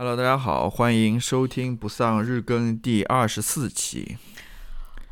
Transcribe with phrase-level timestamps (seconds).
[0.00, 4.16] Hello，大家好，欢迎收听不丧日更第二十四期。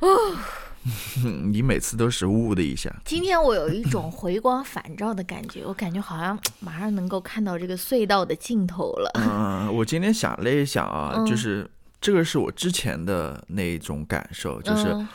[1.53, 9.11] 你每次都是呜呜的一下，今天我有一种回光返照的感觉，我感觉好像马上能够看到这个隧道的尽头了。
[9.21, 11.71] 嗯，我今天想了一想啊，嗯就是
[12.01, 15.07] 这个是我之前的那种感受，就是嗯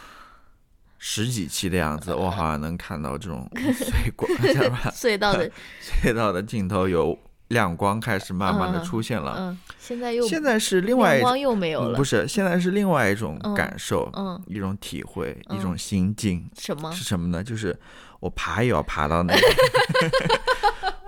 [0.99, 4.93] 十几期的样子，我好像能看到这种 隧光，是吧？
[4.93, 5.49] 隧道的，
[5.81, 7.17] 隧道的尽头有
[7.53, 9.35] 亮光开始慢慢的嗯出现了。
[9.37, 16.91] 嗯，现在又现在是另外一种亮光又没有了，嗯不是，现在是另外一种嗯感受，嗯一种体会，嗯一种心境什么？
[16.91, 17.41] 是什么呢？
[17.41, 17.73] 就是
[18.19, 19.41] 我爬也要爬到那个，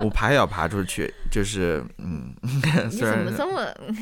[0.00, 3.52] 我爬也要爬出去，就是嗯，你虽怎么然这么？
[3.52, 3.96] 么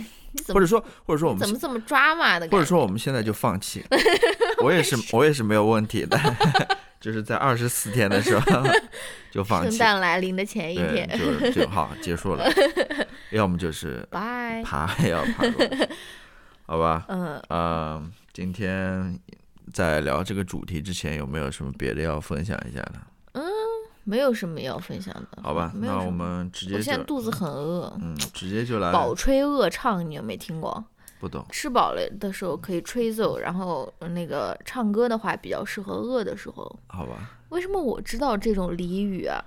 [0.52, 2.48] 或者说或者说我们怎么这么抓马的？
[2.48, 3.84] 或者说我们现在就放弃，
[4.64, 6.18] 我也是我也是没有问题的，
[7.04, 8.62] 就是在二十四天的时候
[9.30, 12.46] 就放圣弃，诞来临的前一对，天，就就好结束了，
[13.30, 14.62] 要么就是拜。
[14.62, 15.66] 爬 也要爬过，
[16.64, 17.04] 好吧？
[17.08, 19.20] 嗯，呃，今天
[19.70, 22.94] 在聊这个主题之前，有没有什么别的要分享一下的？
[23.34, 23.44] 嗯
[24.04, 25.42] 没有什么要分享的。
[25.42, 30.82] 好吧，那我们直接我现在就肚子很饿，嗯，直接就来饱吹恶唱，你有没听过？
[31.24, 36.78] 不懂吃饱了的时候可以吹奏，然后呃那个唱歌的话比较适合饿的时候。
[36.86, 37.30] 好吧？
[37.48, 39.42] 为什么我知道这种俚语啊？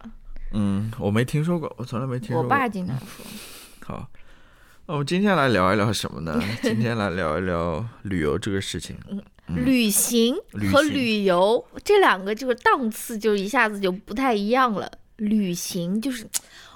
[0.53, 2.43] 嗯，我没听说过，我从来没听说过。
[2.43, 3.23] 我爸经常说。
[3.85, 4.09] 好，
[4.87, 6.41] 那我们今天来聊一聊什么呢？
[6.63, 8.97] 今天来聊一聊旅游这个事情。
[9.47, 14.91] 旅行嗯旅行和旅游这两个就是档次就一下子就不太一样了。
[15.17, 16.27] 旅行就是，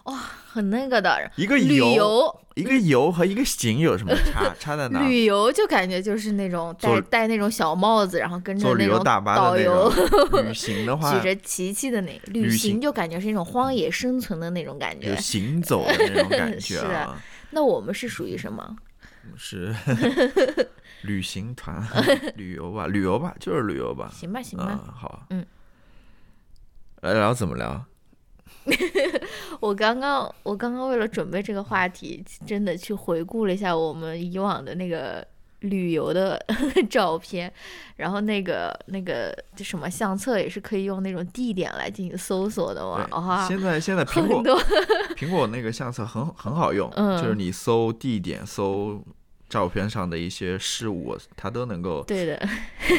[0.06, 1.32] 哇，很那个的。
[1.36, 4.54] 一个旅，游，一个游和一个行有什么差？
[4.60, 5.02] 差在哪？
[5.08, 9.92] 旅游就感觉就是那种戴戴那种小帽子，然后跟着旅游那种导游。
[10.44, 15.16] 旅行的话举，着旗旗的那旅旅行行就感觉是一种荒野生存的那种感觉有。
[15.18, 17.22] 行走的那种感觉 是啊。
[17.52, 18.76] 那我们是属于什么？
[19.38, 19.76] 是
[21.04, 21.84] 旅行团，
[22.36, 24.12] 旅游吧，旅游吧，就是旅游吧。
[24.14, 25.26] 行吧，行嗯吧。，好。
[25.30, 25.46] 嗯。
[27.02, 27.84] 来聊怎么聊？
[29.60, 35.26] 我刚刚我刚刚为了准备这个话题，真的去回顾了一下我们以往的那个
[35.62, 36.44] 旅游的
[36.90, 37.52] 照片，
[37.98, 44.60] 然后那个那个就什么相册也是可以用那种地点来进行搜索的嘛，对，哇，现在现在苹果，
[45.16, 47.22] 苹果那个相册很很好用，嗯。
[47.22, 49.04] 就是你搜地点、搜
[49.50, 52.50] 照片上的一些事物，它都能够对的，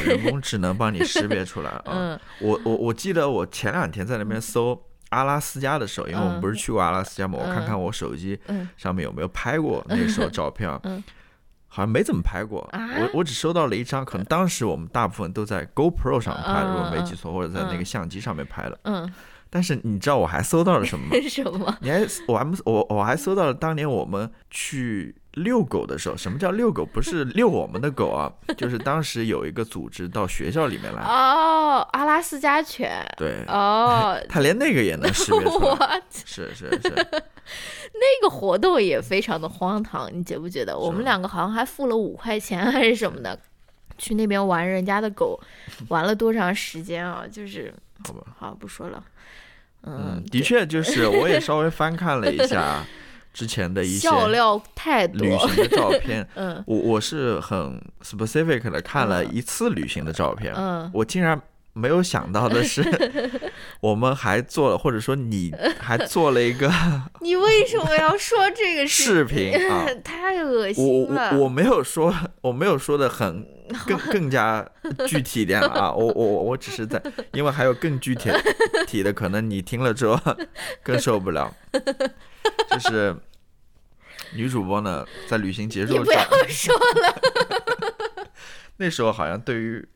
[0.04, 1.84] 人工智能帮你识别出来啊。
[1.86, 2.20] 嗯。
[2.40, 4.80] 我我我记得我前两天在那边搜
[5.12, 10.68] 阿拉斯加的时候，因为我们嗯不是去过阿拉斯加嘛，我看嗯看我手机嗯上面有没有拍过那时候照片
[11.68, 18.78] 好像没怎么拍过，啊我我只收到了一张，可能当时我们大部分都在 GoPro 上拍，嗯如果没嗯记错，或者在那个嗯相机上面拍的。
[18.84, 19.10] 嗯，
[19.48, 21.12] 但是你知道我还搜到了什么吗？
[21.30, 21.76] 什么？
[21.80, 26.84] 你还我还我我还搜到了当年我们去遛狗的时候，什么叫遛狗？
[26.84, 40.76] 不是遛我们的狗啊，就是当时有一个组织到学校里面来，哦，阿拉斯加犬，对，哦， 他连那个也能识别出来， 是是是， 那个活动也非常的荒唐，你觉不觉得？
[40.78, 43.38] 我们两个好像还付了五块钱还是什么的，
[43.96, 45.40] 去那边玩人家的狗，
[45.88, 47.24] 玩了多长时间啊？
[47.30, 47.72] 就是，
[48.06, 49.02] 好吧，好不说了，
[49.84, 52.84] 嗯嗯，，的确就是我也稍微翻看了一下
[53.32, 55.26] 之前的一些笑料太多。
[55.26, 56.62] 旅，行的照片， 嗯。
[56.66, 59.34] 我我是很 specific 的看了嗯。
[59.34, 61.40] 一次旅行的照片，嗯，我竟然
[61.74, 62.82] 没有想到的是，
[63.80, 66.70] 我们还做了，或者说你 还做了一个
[67.20, 69.02] 你为什么要说这个事？
[69.04, 69.86] 视频啊。
[70.04, 71.32] 太恶心了！
[71.32, 73.46] 我我没有说，我没有说的很
[73.86, 74.66] 更更加
[75.06, 75.92] 具体一点啊！
[75.92, 77.00] 我我我只是在，
[77.32, 78.30] 因为还有更具体
[78.86, 80.18] 体的，可能你听了之后
[80.82, 81.54] 更受不了。
[82.70, 83.14] 就是
[84.34, 87.22] 女主播呢，在旅行结束之你不要，说了，
[88.78, 89.86] 那时候好像对于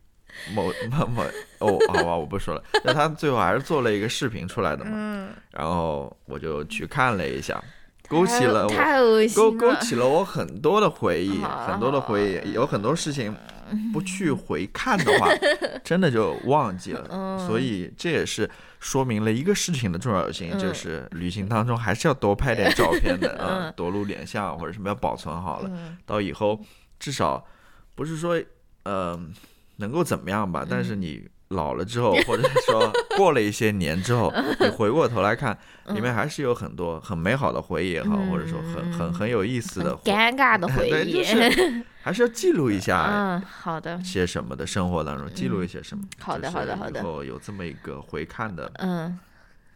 [0.54, 1.22] 某 某某
[1.58, 2.62] 哦，好吧，我不说了。
[2.84, 7.62] 但他最后还是做了一个视频出来的嘛，嗯，然后我就去看了一下，
[8.08, 8.70] 勾起了我
[9.34, 13.34] 勾了，勾起了我很多的回忆，啊很多的回忆，有很多事情
[13.92, 15.28] 不去回看的话，
[15.82, 17.06] 真的就忘记了。
[17.10, 18.48] 嗯所以这也是
[18.80, 26.60] 说明了一个事情的重要性，嗯就是旅行当中还是要多拍点照片的 啊、嗯多录点像或者什么要保存好了，嗯到以后
[26.98, 27.44] 至少
[27.94, 28.40] 不是说
[28.84, 29.18] 呃
[29.76, 31.28] 能够怎么样吧，但嗯是你。
[31.50, 35.56] 老了之后，或者说 过了一些年之后，你回过头来看，
[35.90, 41.12] 里面还是有很多很美好的回忆也好，嗯或者说很很很有意思的回尴尬的回 对，忆。
[41.12, 46.02] 就是 还是要记录一下嗯，好的，些什么的生活当中，记录一些什么。
[46.18, 49.16] 好的好的好的然后有这么一个回看的嗯，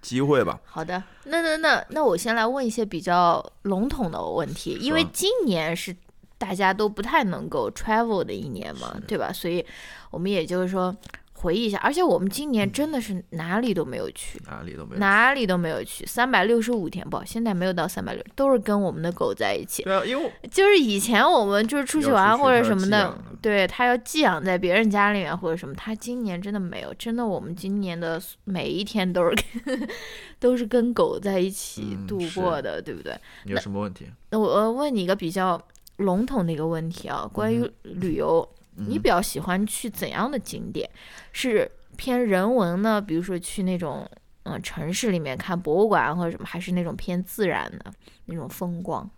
[0.03, 0.59] 机会吧。
[0.65, 5.95] 好的，那那那那我先来问一些比较笼统的问题，因为今年是
[6.41, 9.31] 大家都不太能够 travel 的一年嘛，对吧？
[9.31, 9.63] 所以
[10.11, 10.97] 我们也就是说
[11.35, 14.41] 回忆一下，而且我们今年真的是哪里都没有去。
[14.47, 14.99] 哪里都没有。
[14.99, 19.83] 哪里都没有去，三百六十五天不，现在没有到三百六，都是跟我们的狗在一起。
[19.83, 29.89] 对啊，因为就是以前我们就是出去玩或者什么的对它要寄养在别人家里面或者什么，它今年真的没有，真的我们今年的每一天都是跟
[30.41, 33.15] 都是跟狗在一起度过的，对不对？
[33.45, 34.07] 你有什么问题？
[34.31, 35.61] 那我我问你一个比较
[36.01, 40.89] 笼统的一个问题啊，关于旅游，你嗯比较喜欢去怎样的景点？
[41.33, 43.01] 是偏人文呢？
[43.01, 44.09] 比如说去那种
[44.43, 47.93] 嗯、呃城市里面看博物馆或者什么，还是那种偏自然的
[48.27, 49.09] 那种风光？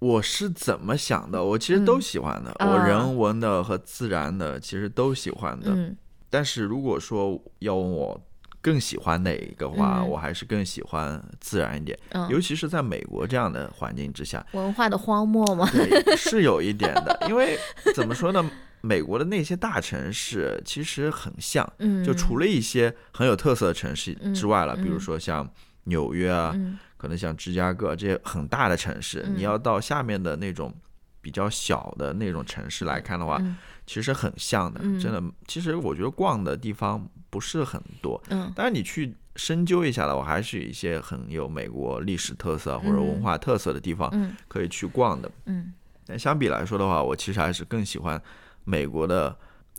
[0.00, 1.44] 我是怎么想的？
[1.44, 5.70] 我其实都嗯喜欢的，啊我人文的和自然的其实都喜欢的。
[5.70, 5.96] 嗯
[6.30, 8.20] 但是如果说要问我
[8.68, 10.08] 更喜欢哪一个话，嗯。
[10.08, 15.66] 我还是更喜欢自然一点，嗯，尤其是在美国这样的环境之下，文化的荒漠吗？
[15.72, 17.18] 对，是有一点的。
[17.28, 17.58] 因为
[17.94, 18.50] 怎么说呢，
[18.82, 24.84] 美国的那些大城市其实很像，嗯，就除了一些很有特色的城市之外了，嗯。
[24.84, 25.48] 比如说像
[25.84, 26.78] 纽约啊，嗯。
[26.98, 29.34] 可能像芝加哥这些很大的城市，嗯。
[29.36, 30.74] 你要到下面的那种
[31.20, 33.56] 比较小的那种城市来看的话，嗯。
[33.86, 34.80] 其实很像的。
[34.82, 34.98] 嗯。
[35.00, 38.52] 真的，其实我觉得逛的地方不是很多，嗯。
[38.54, 44.36] 但是你去深究一下的话，还是有一些很有美国历史特色或者文化特色的地方嗯。
[44.48, 45.30] 可以去逛的。
[45.46, 45.72] 嗯，
[46.06, 48.20] 但相比来说的话，我其实还是更喜欢
[48.64, 49.34] 美国的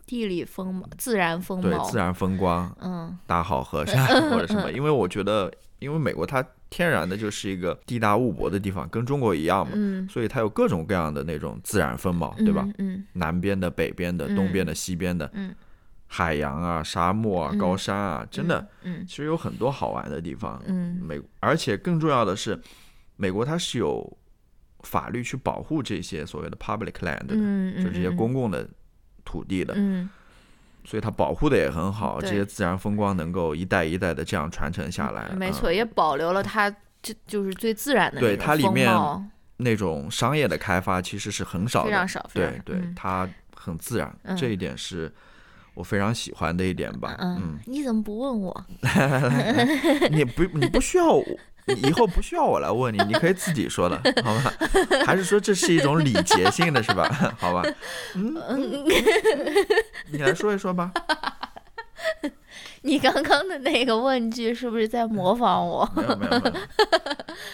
[0.05, 3.15] 地理风貌、自然风貌，对自然风光、嗯。
[3.27, 12.67] 大好河 山或者什么，因为我觉得，因为美国它天然的就是一个地大物博的地方，跟中国一样嘛，嗯，所以它有各种各样的那种自然风貌，对吧？
[12.77, 13.03] 嗯。
[13.13, 14.35] 南边的、北边的、嗯。
[14.35, 15.55] 东边的、西边的，嗯。
[16.05, 17.57] 海洋啊、沙漠啊、嗯。
[17.57, 19.05] 高山啊，真的，嗯。
[19.07, 20.61] 其实有很多好玩的地方。
[20.67, 20.99] 嗯。
[21.01, 22.59] 美，而且更重要的是，
[23.15, 24.17] 美国它是有
[24.81, 28.67] 法律去保护这些所谓的 public land 的，嗯，就这些公共的
[29.25, 30.09] 土地的，嗯
[30.89, 35.27] 所以它保护的也很好，这些自然风光能够一代一代的这样传承下来。
[35.29, 36.67] 嗯没错，也保留了它
[36.99, 38.89] 这就是最自然的对它里面
[39.57, 45.13] 那种商业的开发其实是很少的，非常少，常对对，嗯它很自然，嗯这一点是
[45.75, 47.15] 我非常喜欢的一点吧。
[47.19, 48.65] 嗯，你怎么不问我？
[50.09, 51.23] 你不你不需要我，
[51.75, 54.51] 你以后不需要我来问你，你可以自己说的，好吗？
[55.05, 57.07] 还是说这是一种礼节性的，是吧？
[57.39, 57.63] 好吧，
[58.15, 58.85] 嗯，嗯
[60.11, 60.91] 你来说一说吧。
[62.81, 65.89] 你刚刚的那个问句是不是在模仿我？
[65.97, 66.53] 没有没有没有，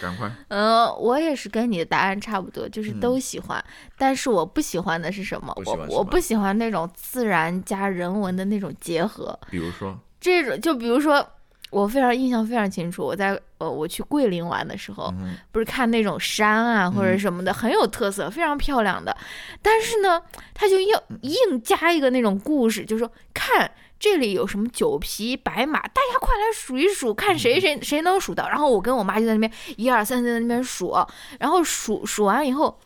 [0.00, 0.30] 赶快。
[0.48, 3.62] 嗯，我也是跟你的答案差不多，就是嗯都喜欢，
[3.98, 5.52] 但是我不喜欢的是什么？
[5.66, 9.36] 我我不喜欢那种自然加人文的那种结合。
[9.50, 11.28] 比如说，这种就比如说，
[11.70, 19.16] 我非常印象非常清楚，我在呃我去桂林玩的时候，嗯不是看那种山啊或者什么的，很有特色，非常漂亮的。
[19.60, 20.22] 但是呢，
[20.54, 28.48] 他就要硬加一个那种故事，就说看这里有什么九匹白马，大家快来数一数，看谁谁谁能数到。
[28.48, 30.94] 然后我跟我妈就在那边一二三四在那边数，
[31.40, 32.78] 然后数数完以后，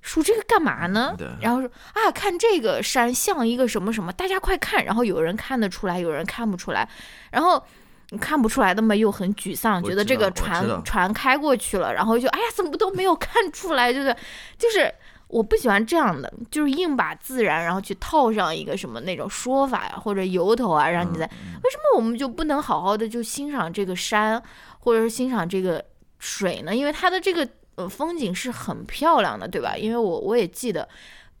[0.00, 1.14] 数这个干嘛呢？
[1.40, 4.84] 然后说啊，看这个山像一个什么什么，大家快看。
[4.84, 6.88] 然后有人看得出来，有人看不出来。
[7.32, 7.83] 然后你
[8.18, 14.14] 看不出来的嘛，又很沮丧，觉得这个船船开过去了，然后就哎呀，怎么都没有看出来，就是
[14.58, 14.92] 就是。
[15.28, 24.40] 我不喜欢这样的，就是硬把自然，然后去套上一个什么那种说法呀，或者由头啊，让你在嗯为什么我们就不能好好的就欣赏这个山，
[24.78, 25.84] 或者是欣赏这个
[26.20, 26.76] 水呢？
[26.76, 29.76] 因为它的这个呃风景是很漂亮的，对吧？
[29.76, 30.88] 因为我我也记得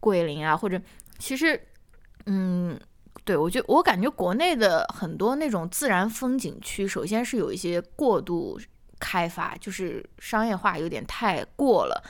[0.00, 0.80] 桂林啊，或者
[1.18, 1.60] 其实
[2.26, 2.76] 嗯。
[3.24, 8.60] 对，我觉得我感觉国内的很多那种自然风景区，首先是有一些过度
[9.00, 12.04] 开发，就是商业化有点太过了，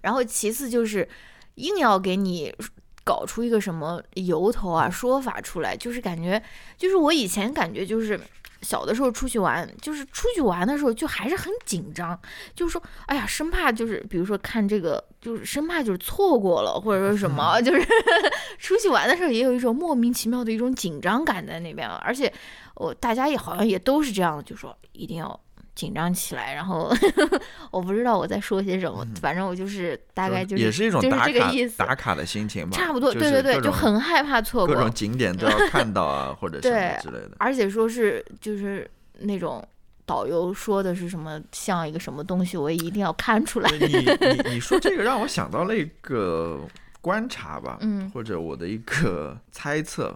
[0.00, 1.08] 然后其次就是
[1.56, 2.54] 硬要给你
[3.02, 6.40] 搞出一个什么由头啊、说法出来，就是感觉，
[6.78, 8.18] 就是我以前感觉就是
[8.62, 12.18] 小的时候出去玩，就是出去玩的时候就还是很紧张，
[12.54, 17.86] 就是说，哎呀，生怕就是比如说看这个，就是生怕就是错过了，或者说什么，就是
[18.58, 22.32] 出去玩的时候也有一种莫名其妙的一种紧张感在那边，而且
[22.74, 25.40] 我大家也好像也都是这样，就说一定要。
[25.80, 26.92] 紧张起来，然后
[27.72, 37.30] 我不知道我在说些什么，反正我就是大概就是也是一种就是打卡这个意思，打卡的心情吧，差不多，对对对，就很害怕错过各种，景点都要 看到啊，或者什么之类的。
[37.38, 38.88] 而且说是就是
[39.20, 39.66] 那种
[40.04, 43.70] 导游说的是什么像一个什么东西，我也一定要看出来。
[43.78, 43.96] 对你
[44.50, 46.60] 你你说这个让我想到了一个
[47.00, 50.14] 观察吧，嗯或者我的一个猜测，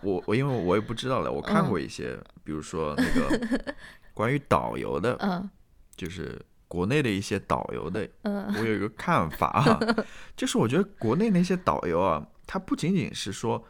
[0.00, 3.74] 我我因为我也不知道了，我看过一些，比如说那个
[4.14, 5.50] 关于导游的，嗯。
[5.96, 8.46] 就是国内的一些导游的，嗯。
[8.54, 9.78] 我有一个看法啊，
[10.36, 13.62] 就是我觉得国内那些导游啊，他不仅仅是说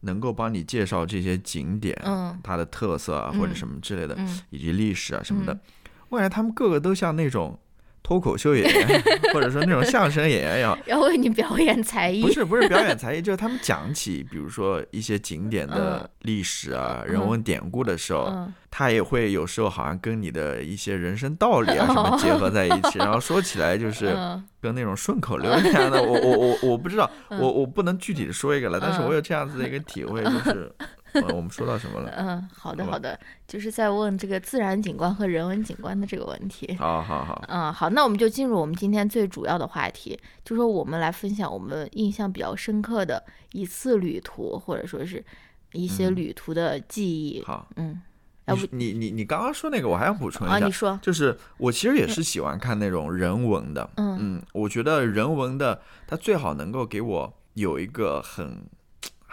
[0.00, 5.60] 能够帮你介绍这些景点，嗯它的特色啊，或者什么之类的，嗯以及历史啊什么的嗯，
[6.08, 7.56] 我感觉他们个个都像那种
[8.02, 10.76] 脱口秀演员， 或者说那种相声演员一样。
[10.86, 18.52] 要 为你表演才艺，不是不是表演 才艺，就是他们讲起，比如说一些景点的历史啊、人文典故的时候，嗯。
[18.74, 24.42] 他也会有时候好像跟你的一些人生道理啊什么结合在一起，然后说起来就是嗯。
[24.62, 26.02] 跟那种顺口溜一样的。
[26.02, 27.38] 我我我我不知道，嗯。
[27.38, 30.86] 我我不能具体的说一个了，但是我有这样子的一个体会，就是，呃
[31.34, 32.10] 我们说到什么了？
[32.16, 36.74] 嗯，好的好的，就是在问这个自然景观和人文景观的这个问题。
[36.78, 45.24] 好好好，嗯，好，那我们就进入我们今天最主要的话题，就说我们来分享我们印象比较深刻的一次旅途，或者说是
[45.72, 47.42] 一些嗯旅途的记忆。
[47.44, 47.68] 好。
[47.76, 48.00] 嗯，
[48.46, 58.64] 要不你你你刚刚说那个，我还要补充一啊，下你，说，就是我其实也是喜欢看那种人文的，嗯嗯，我觉得人文的它最好能够给我有一个很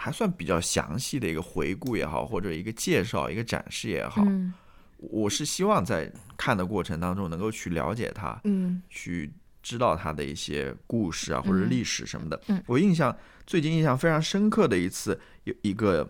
[0.01, 4.53] 还算比较详细的一个回顾也好，或者一个介绍、一个展示也好，嗯。
[4.95, 8.81] 我是希望在看的过程当中能够去了解它，嗯。
[8.89, 9.29] 去
[9.61, 12.41] 知道它的一些故事啊或者嗯历史什么的。
[12.47, 12.63] 嗯。
[12.65, 13.13] 我印象
[13.45, 16.09] 最近印象非常深刻的一次有一个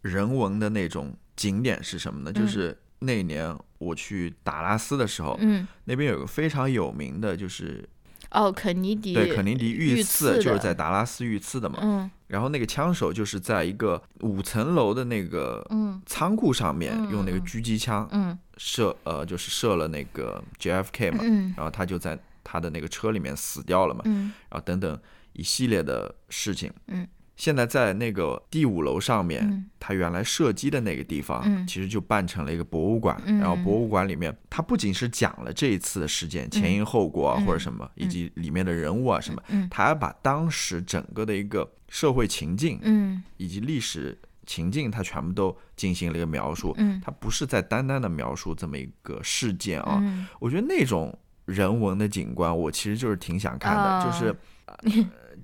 [0.00, 2.32] 人文的那种景点是什么呢？
[2.32, 7.86] 就嗯是那年我去达拉斯的时候，嗯，那边有个非常有名的，就是
[8.34, 11.78] 哦，肯尼迪对肯尼迪遇刺，就是在达拉斯遇刺的嘛。
[11.80, 24.98] 嗯然后那个枪手就是在一个五层楼的那个嗯仓库上面嗯用那个嗯狙击枪嗯射，呃，就是射了那个 JFK 嘛，嗯然后他就在他的那个车里面死掉了嘛，嗯然后等等
[25.34, 26.72] 一系列的事情。
[26.88, 29.66] 嗯，现在在那个第五楼上面，嗯。
[29.80, 31.66] 他原来射击的那个地方，嗯。
[31.66, 33.20] 其实就办成了一个博物馆。
[33.26, 33.38] 嗯。
[33.38, 37.46] 然后博物馆里面，它不仅是讲了这一次的事件前因后果啊，嗯。
[37.46, 39.68] 或者什么，以及里面的人物啊什么，嗯。
[39.70, 43.22] 他还把当时整个的一个社会情境嗯。
[43.36, 46.72] 以及历史情境，它全部都进行了一个描述。
[46.78, 47.00] 嗯。
[47.04, 50.26] 它不是在单单的描述这么一个事件啊，嗯。
[50.38, 54.04] 我觉得那种人文的景观，我其实就是挺想看的，啊。
[54.04, 54.34] 就是、
[54.66, 54.76] 呃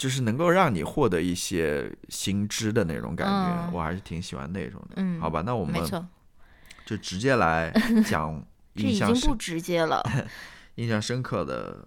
[0.01, 4.95] 就是能够让你获得一些新知的那种感觉，嗯我还是挺喜欢那种的。
[4.97, 5.79] 嗯，好吧，那我们
[6.87, 7.71] 就直接来
[8.09, 8.43] 讲
[8.77, 10.03] 印象不直接了。
[10.77, 11.87] 印象深刻的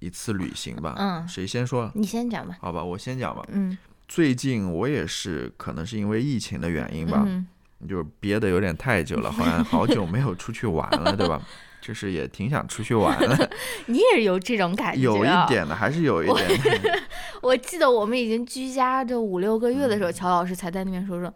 [0.00, 0.96] 一次旅行吧。
[0.98, 1.88] 嗯谁先说？
[1.94, 2.58] 你先讲吧。
[2.60, 3.44] 好吧，我先讲吧。
[3.52, 3.78] 嗯，
[4.08, 7.46] 最近我也是，可能是因为疫情的原因吧，嗯
[7.88, 11.40] 就是憋得有点太久了，好像好久没有出去玩了，对吧？
[11.80, 13.50] 就是也挺想出去玩的，
[13.86, 15.02] 你也有这种感觉、啊？
[15.02, 15.28] 有一。
[15.48, 16.98] 点的，还是有一点的。
[17.40, 21.32] 我记得我们已经居家这五六个月的时嗯候，乔老师才在那边说说，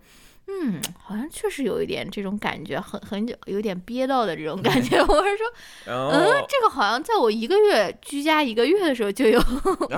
[0.48, 4.98] 嗯，好像确实有一点这种感觉，很很久有点憋到的这种感觉。
[5.06, 5.46] 我是说，
[5.86, 9.40] 嗯，这个好像在我一个月居家一个月的时候就有，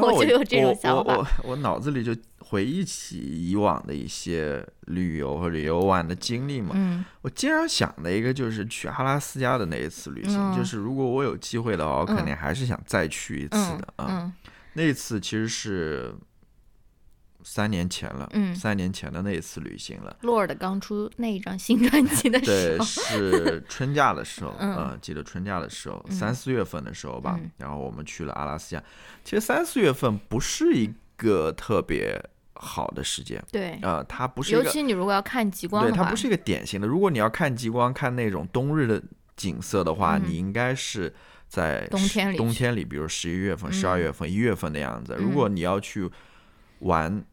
[0.00, 2.14] 我就有这种想法我我我脑子里就
[2.54, 3.18] 回忆起
[3.50, 6.70] 以往的一些旅游和旅游玩的经历嘛。
[6.74, 14.06] 嗯我经常想的一个就是去阿拉斯加的那一次旅行，嗯就是如果我有机会的话，我肯定还是想再去一次嗯的啊。
[14.08, 14.32] 嗯
[14.74, 16.14] 那次其实是
[17.42, 20.16] 三年前了，嗯三年前的那一次旅行了。
[20.22, 28.82] 洛尔的刚出那一张新专辑的 时候对，候，是春假的时候，嗯呃记得春假的时候，嗯三四月份的时候吧，嗯然后我们去了阿拉斯加。
[29.22, 32.20] 其实三四月份不是一个特别
[32.54, 36.86] 好的时间，对，呃，它不是一尤个，其你如果要看极光对，它不是一个典型的。
[36.86, 39.02] 如果你要看极光，看那种冬日的
[39.36, 41.12] 景色的话，嗯你应该是
[41.48, 45.16] 在十冬天里冬天里，比如十一月份、嗯十二月份、一月份的样子。
[45.18, 46.08] 嗯如果你要去
[46.78, 47.24] 玩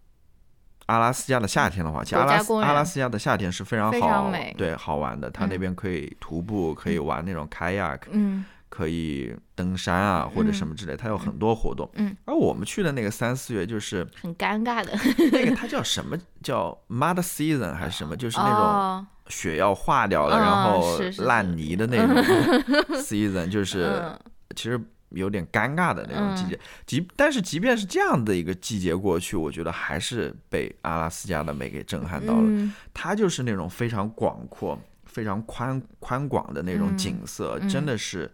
[0.87, 2.33] 阿拉斯加的夏天的话，其实阿拉
[2.67, 5.29] 阿拉斯加的夏天是非常非好，对，好玩的。
[5.29, 11.87] 它那嗯边可以徒步，可以玩那种 kayak，嗯可以登山啊，或者嗯什么之类，它有很多活动。
[11.95, 14.91] 嗯，而我们去的那个三四月，就是很尴尬的。
[15.33, 16.17] 那个它叫什么？
[16.41, 18.15] 叫 mud season 还是什么？
[18.15, 22.15] 就是那种哦，雪要化掉了，嗯然后烂泥的那种
[23.03, 24.19] season，就是嗯。
[24.55, 24.77] 其实
[25.11, 26.59] 有点尴尬的那种季节。
[26.85, 32.43] 即但是即便是这样的一个季节过去，我觉得还是被阿拉斯加的美给震撼到了。
[32.43, 32.73] 嗯。
[32.93, 37.69] 它就是那种非常广阔、非常宽宽广的那种景色，嗯。
[37.69, 38.29] 真的是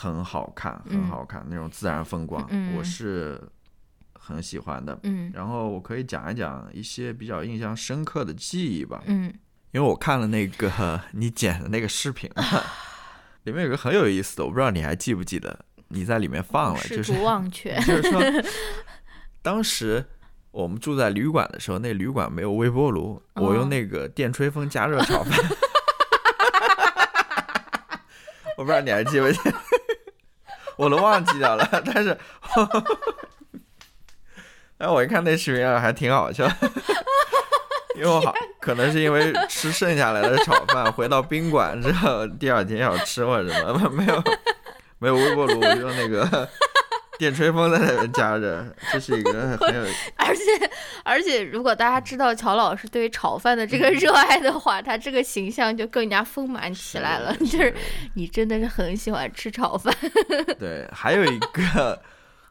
[0.00, 1.00] 很好看，嗯。
[1.02, 2.76] 很好看那种自然风光，嗯。
[2.76, 3.42] 我是
[4.12, 4.96] 很喜欢的。
[5.02, 5.32] 嗯。
[5.34, 9.34] 然后我可以讲一讲一些比较印象深刻的记忆吧，嗯。
[9.72, 10.70] 因为我看了那个
[11.12, 12.30] 你剪的那个视频，
[13.42, 17.12] 里面有个很有意思的，我不知道你还记不记得，你在里面放了，就是
[17.84, 18.22] 就是说，
[19.42, 20.04] 当时
[20.52, 25.36] 我们住在旅馆的时候，那旅馆没有微波炉，我哦用那个电吹风加热炒饭。
[28.56, 29.54] 我不知道你还记不记得，
[30.78, 31.68] 我都忘记掉了。
[31.84, 32.16] 但是，
[34.78, 36.48] 哎，我一看那视频啊，还挺好笑。
[37.96, 44.22] 因为我好可能是因为吃剩下来的炒饭，回到宾馆之后，第二天要吃或什么，没有
[44.98, 46.48] 没有微波炉，我就用那个
[47.18, 49.82] 电吹风在那边夹着，这是一个很有
[50.16, 50.70] 而 且
[51.04, 57.34] 而且，如果大家知道乔老师对于炒饭的这个热爱的话，他这个形象就更加丰满起来了。
[57.44, 57.74] 就是
[58.14, 59.94] 你真的是很喜欢吃炒饭。
[60.58, 62.00] 对，还有一个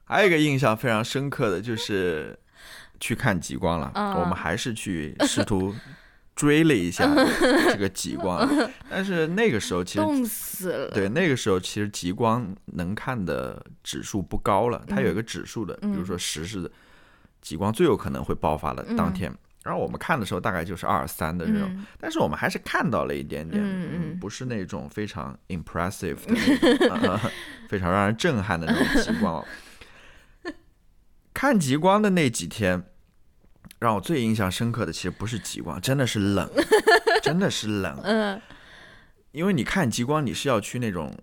[0.03, 2.37] 还有一个印象非常深刻的就是
[2.99, 5.73] 去看极光了，嗯我们还是去试图
[6.37, 7.03] 追了一下
[7.71, 8.47] 这个极光，
[8.89, 10.91] 但是那个时候其实冻死了。
[10.91, 16.71] 对，那个时候其实极光能看的指数不高了，它有一个指数的，比如说十是
[17.41, 19.33] 极光最有可能会爆发的当天。
[19.63, 27.19] 然后我们看的时候大概就是二三的这种，嗯但是我们还是看到了一点点，嗯嗯不是那种非常 impressive 的
[27.67, 29.43] 非常让人震撼的那种极光。
[31.33, 32.81] 看极光的那几天，
[33.79, 36.49] 让我最印象深刻的其实不是极光，真的是冷，
[37.21, 37.99] 真的是冷。
[38.03, 38.41] 嗯，
[39.31, 41.15] 因为你看极光，你是要去那种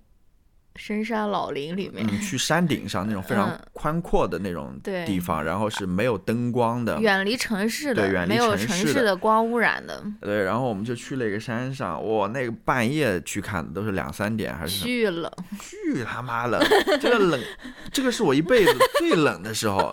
[0.77, 15.29] 深山老林里面，嗯，去山顶上那种 非常嗯宽阔的那种对地方，然后是没有灯光的，远离城市的，对远离没有城城市的光污染的，对，然后我们就去了一个山上，哇，那个半夜去看的都是两三点还是，巨冷。
[15.59, 16.61] 巨他妈冷，
[17.01, 17.41] 这个冷，
[17.93, 19.93] 这个是我一辈子最冷的时候。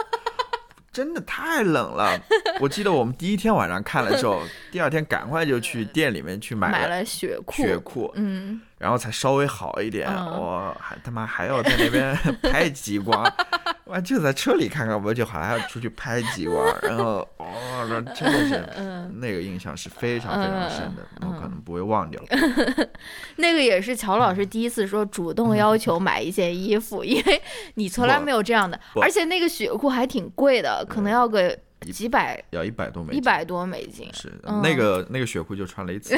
[0.92, 2.20] 真的太冷了，
[2.60, 10.08] 我记得我们第一天晚上看了之后， 第二天赶快就去店里面去买买了了雪裤，雪裤，嗯，然后才稍微好一点。
[10.10, 13.32] 嗯我还他妈还要在那边拍极光，
[13.86, 16.66] 我就在车里看看，我就好还要出去拍极光。
[16.82, 17.46] 然后哦，
[17.88, 19.20] 那真的是 嗯。
[19.20, 22.22] 那个印象是非常非常深的，我可能不会忘掉。
[23.38, 27.42] 那个也是乔老师第一次说主动要求买一件衣服，因为
[27.76, 31.58] 你从来没有这样的，而且那个雪裤还挺贵的，可能要个
[31.92, 34.08] 几百、要一百多美金，一百多美金。
[34.14, 36.16] 是嗯那个那个雪裤就穿了一次。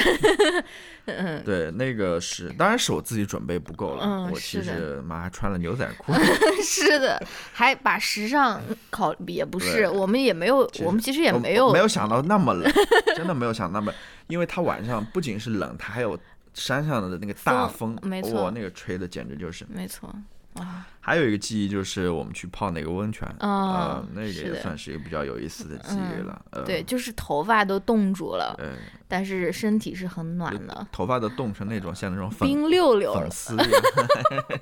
[1.05, 4.03] 嗯，对，那个是，当然是我自己准备不够了。
[4.03, 6.13] 嗯我其实妈还穿了牛仔裤。
[6.61, 7.21] 是的，
[7.53, 12.71] 还把时尚考也不是，我们也没有，我们其实也没有没有想到那么冷，
[13.15, 13.93] 真的没有想到那么，
[14.27, 16.17] 因为它晚上不仅是冷，它还有
[16.53, 19.65] 山上的那个大风，风没错哇，那个吹的简直就是。
[19.69, 20.13] 没错
[20.55, 26.45] 啊，还有一个记忆就是我们去泡那个温泉，啊哦，那个也算是一个比较有意思的记忆了。
[26.51, 33.29] 呃，对，，就是头发都冻住了，嗯，但是身体是很暖的，头发都冻成那种像那种粉冰溜溜粉。
[33.29, 33.81] 丝一样，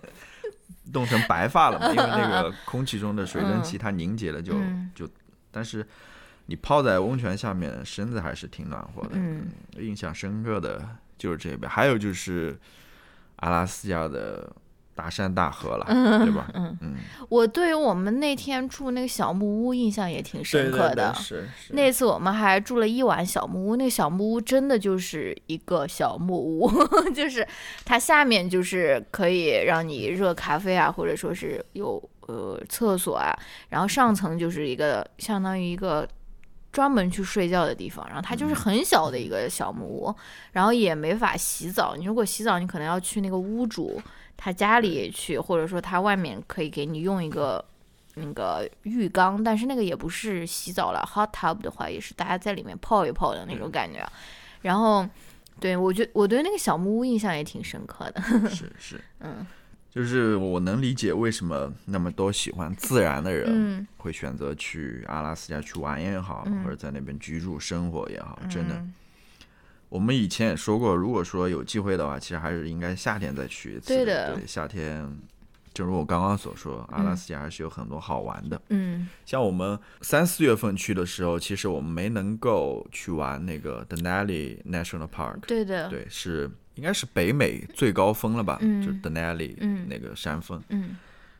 [0.91, 5.07] 冻成白发了嘛， 因为那个空气中的水蒸气它凝结了就嗯就，
[5.51, 5.85] 但是
[6.47, 9.11] 你泡在温泉下面，身子还是挺暖和的。
[9.13, 10.83] 嗯，印象深刻的
[11.19, 12.57] 就是这边，还有就是
[13.35, 14.51] 阿拉斯加的
[14.93, 15.85] 大山大河了，
[16.23, 16.49] 对吧？
[16.53, 16.95] 嗯嗯，
[17.29, 21.13] 我对于我们那天住那个小木屋印象也挺深刻的。
[21.15, 26.69] 是是那次我们还住了一晚小木屋，那个小木屋真的就是一个小木屋，
[27.15, 27.47] 就是
[27.85, 33.35] 它下面就是可以让你热咖啡啊，或者说是有呃厕所啊，
[33.69, 36.07] 然后上层就是一个相当于一个
[36.71, 40.15] 专门去睡觉的地方，然后它就是很小的一个小木屋，
[40.51, 41.95] 然后也没法洗澡。
[41.95, 44.01] 你如果洗澡，你可能要去那个屋主
[44.43, 47.63] 他家里去，或者说他外面可以给你用一个
[48.15, 54.03] 那个浴缸，但是那个也不是洗澡了，hot tub 的话也是大家在里面泡一泡的那种感觉。
[54.63, 55.07] 然后，
[55.59, 58.21] 对我觉我对那个小木屋印象也挺深刻的。
[58.49, 59.45] 是 是，嗯
[59.91, 68.73] 就是我能理解为什么那么多喜欢自然的人嗯，会选择去阿拉斯加去玩也好，嗯或者在那边居住生活也好，真的。
[68.73, 68.93] 嗯
[69.91, 73.93] 我们以前也说过，如果说有机会的话，其实还是应该夏天再去一次。
[73.93, 75.05] 对的对，夏天，
[75.73, 78.61] 正如我刚刚所说，阿拉斯加还是有很多好玩的。
[78.69, 85.41] 嗯像我们三四月份去的时候，其实我们没能够去玩那个 Denali National Park。
[85.41, 88.59] 对的，对，是应该是北美最高峰了吧？
[88.61, 90.63] 嗯就是 Denali 嗯那个山峰。
[90.69, 90.95] 嗯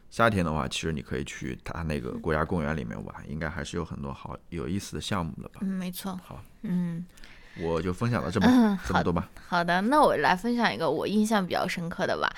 [0.10, 5.62] 夏天的话，其实你可以去它那个国家公园里面玩，应该还是有很多好有意思的项目了吧？
[5.62, 6.20] 嗯，没错。
[6.22, 7.06] 好，嗯，
[7.60, 9.30] 我就分享到这么嗯这么多吧。
[9.48, 12.30] 好的，那我来分享一个我印象比较深刻的吧。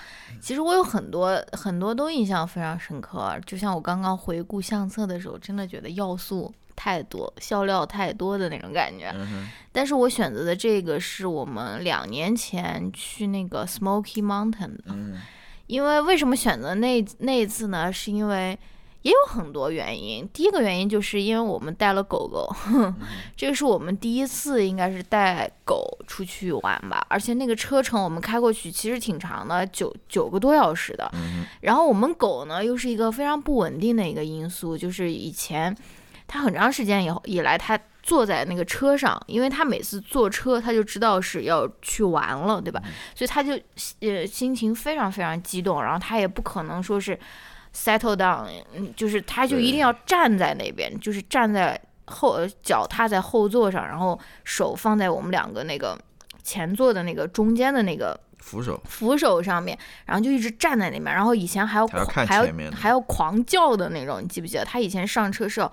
[0.42, 9.14] 其实我有很多很多都印象非常深刻，就像我刚刚回顾相册的时候，真的觉得要素太多、笑料太多的那种感觉。
[9.16, 15.22] 嗯，但是我选择的这个是我们两年前去那个 Smoky Mountain 的，嗯
[15.68, 17.92] 因为为什么选择那那一次呢？
[17.92, 18.58] 是因为
[19.04, 20.28] 也有很多原因。
[20.34, 22.54] 第一个原因就是因为我们带了狗狗，
[23.38, 31.10] 这个是我们第一次应该是带狗出去玩吧，而且那个车程我们开过去其实挺长的，九九个多小时的。
[31.14, 35.76] 嗯然后我们狗呢又是一个非常不稳定的一个因素，就是以前
[36.28, 37.80] 它很长时间以后以来它。
[38.06, 42.82] 坐在那个车上，因为它每次坐车，它就知道是要去玩了，对吧？
[43.16, 43.54] 所以它就
[44.02, 47.18] 呃心情非常非常激动，然后它也不可能说是
[47.76, 55.98] settle down，嗯，就是他就一定要站在那边，就是站在后脚踏在后座上，然后手放在我们两个那个
[56.44, 64.66] 前座的那个中间的那个扶手，扶手上面，然后就一直站在那边，然后以前还要还要狂还要还要狂叫的那种，你记不记得？
[64.66, 65.72] 他以前上车是要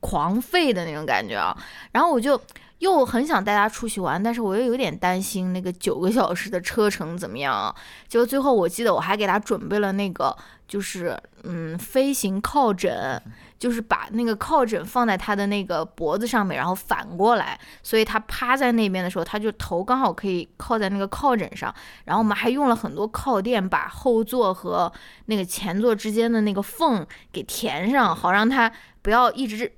[0.00, 1.56] 狂吠的那种感觉啊。
[1.90, 2.40] 然后我就
[2.82, 7.74] 又很想带他出去玩，但是我又有点担心那个九个小时的车程怎么样啊？
[8.08, 13.22] 结果最后我记得我还给他准备了那个，就是嗯飞行靠枕。
[13.62, 21.72] 就是把那个靠枕放在他的那个脖子上面，然后反过来，所以他趴在那边的时候，他就头刚好可以靠在那个靠枕上。
[22.04, 24.92] 然后我们还用了很多靠垫，把后座和
[25.26, 28.68] 那个前座之间的那个缝给填上，好让他
[29.00, 29.72] 不要一直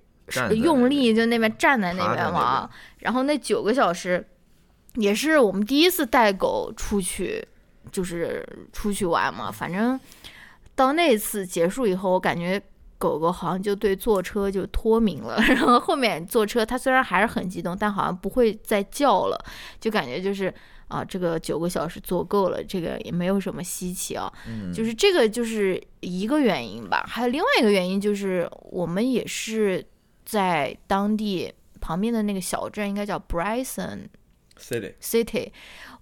[0.54, 2.68] 用力就那边站在那边嘛。
[2.98, 4.26] 然后那九个小时
[4.94, 7.46] 也是我们第一次带狗出去，
[7.92, 9.50] 就是出去玩嘛。
[9.50, 9.98] 反正
[10.74, 12.60] 到那次结束以后，我感觉
[12.98, 15.36] 狗狗好像就对坐车就脱敏了。
[15.48, 19.44] 然后后面坐车，它虽然还是很激动，但好像不会再叫了，
[19.80, 20.52] 就感觉就是。
[20.86, 24.30] 啊，这个九个小时坐够了，这个也没有什么稀奇啊。
[24.46, 29.84] 嗯，就是这个就是一个原因吧，还有另外一个原因就是我们也是
[30.24, 34.06] 在当地旁边的那个小镇，应该叫 Bryson
[34.58, 35.50] city，City，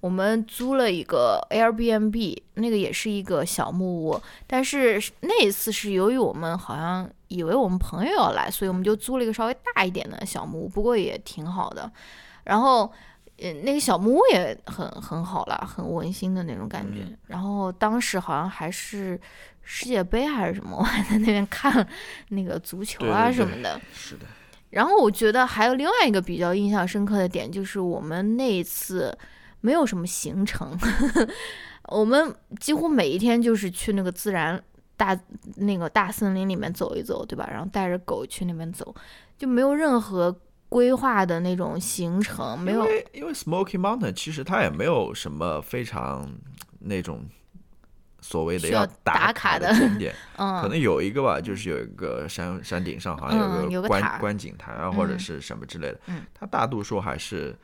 [0.01, 11.91] 我们租了一个 Airbnb，那个也是一个小木屋，但是那一次是由于我们好像以为我们朋友要来，所以我们就租了一个稍微大一点的小木屋，不过也挺好的。
[12.45, 12.93] 然后，
[13.43, 17.01] 呃，那个小木屋也很很好了，很温馨的那种感觉。
[17.03, 19.19] 嗯然后当时好像还是
[19.63, 21.87] 世界杯还是什么，我还在那边看
[22.29, 23.81] 那个足球啊对对对什么的。
[23.93, 24.27] 是的，
[24.71, 29.17] 然后我觉得还有另外一个比较印象深刻的点，就是我们那一次
[29.61, 30.77] 没有什么行程，
[31.89, 34.63] 我们几乎每一天就是去那个自然
[34.97, 35.19] 大
[35.57, 37.49] 那个大森林里面走一走，对吧？
[37.51, 38.95] 然后带着狗去那边走，
[39.39, 40.35] 就没有任何
[40.73, 46.27] 规划的那种行程，没有因为因为 Smoky Mountain 其实它也没有什么非常
[46.79, 47.29] 那种
[48.23, 55.19] 所谓的要打打卡的的景点， 可嗯能有一个吧，就是有一个山山顶上好像嗯有个观、有个塔观景台啊，或者嗯。
[55.19, 56.01] 是什么之类的。
[56.07, 56.23] 嗯。
[56.33, 57.55] 它大多数还是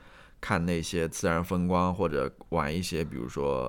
[0.41, 3.69] 看那些自然风光，或者玩一些，比如说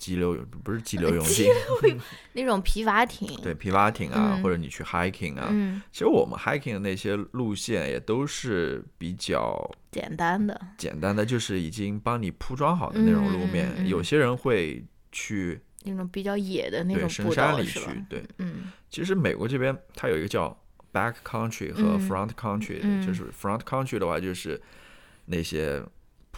[0.00, 1.46] 激流勇，不是激流勇进，
[2.32, 5.48] 那种皮筏艇，对，皮划艇啊，嗯或者你去 hiking 啊。
[5.50, 13.86] 嗯，其实我们 hiking 的那些路线也都是比较简单的，简单的，就是已经帮你铺装好的那种路面。
[13.86, 14.82] 有些人会
[15.12, 17.66] 去那种比较野的那对种深山里？
[17.66, 18.24] 去，对。
[18.38, 20.48] 嗯其实美国这边它有一个叫
[20.92, 24.60] back country 和嗯 front country，、嗯就是 front country 的话就是
[25.26, 25.80] 那些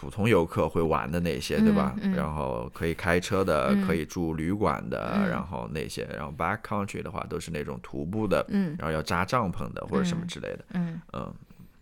[0.03, 1.95] 普通游客会玩的那些，对吧？
[2.03, 11.01] 嗯嗯然后可以开车的，嗯可以住旅馆的，嗯然后那些，然后 back country 的话都是那种徒步的，嗯然后要扎帐篷的或者什么嗯之类的，嗯。
[11.13, 11.33] 嗯，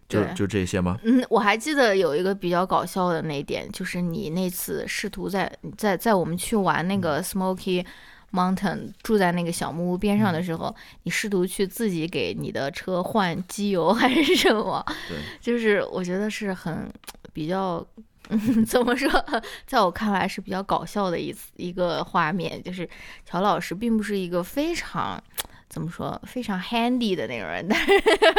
[0.07, 0.99] 就就这些吗？
[1.03, 7.87] 嗯，我还记得有一个比较搞笑的那一点，就是你那次试图在在在我们去玩那嗯个 Smoky
[8.33, 14.85] Mountain 住在那个小木屋边上嗯的时候，你试图去自己给你的车换机油还是什么？
[15.09, 16.93] 对，就是我觉得是很
[17.33, 17.85] 比较。
[18.31, 19.11] 嗯， 怎么说？
[19.67, 22.89] 在我看来是比较搞笑的一次一个画面，就是
[23.27, 25.23] 乔老师并不是一个非常
[25.69, 27.93] 怎么说非常 handy 的那种人， 但是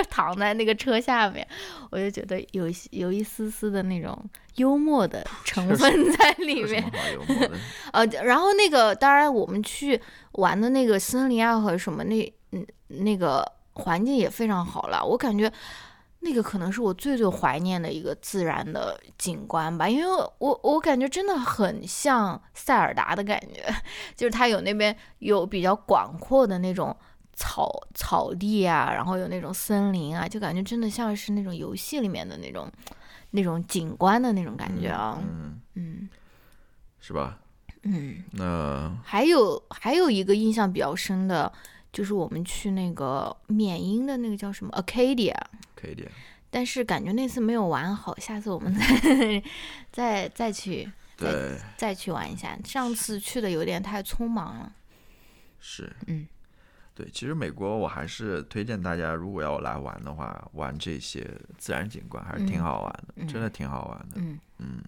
[0.09, 1.47] 躺在那个车下面，
[1.91, 4.17] 我就觉得有有一丝丝的那种
[4.55, 6.83] 幽默的成分在里面？
[7.93, 9.99] 呃，然后那个当然我们去
[10.33, 15.51] 玩的那个森林啊和什么那嗯那个环境也非常好了，我感觉。
[16.23, 20.05] 那个可能是我最最怀念的一个自然的景观吧，因为
[20.37, 23.63] 我我感觉真的很像塞尔达的感觉，
[24.15, 26.95] 就是它有那边有比较广阔的那种
[27.33, 32.71] 草草地啊，然后有那种森林啊，就感觉真的像是那种游戏里面的那种
[33.31, 36.09] 那种景观的那种感觉啊，嗯，嗯
[36.99, 37.39] 是吧？
[37.81, 38.23] 嗯。
[38.33, 41.51] 那还有还有一个印象比较深的，
[41.91, 45.35] 就是我们去那个缅因的那个叫什么 Acadia，
[45.81, 46.09] 可以点。
[46.49, 49.41] 但是感觉那次没有玩好，下次我们 再
[49.91, 52.57] 再再去对，再去玩一下。
[52.65, 54.73] 上次去的有点太匆忙了，
[55.59, 56.27] 是，嗯，
[56.93, 61.25] 对，其实美国我还是推荐大家，如果要来玩的话，玩这些
[61.57, 64.21] 自然景观还是挺好玩的，真的挺好玩的。
[64.59, 64.83] 嗯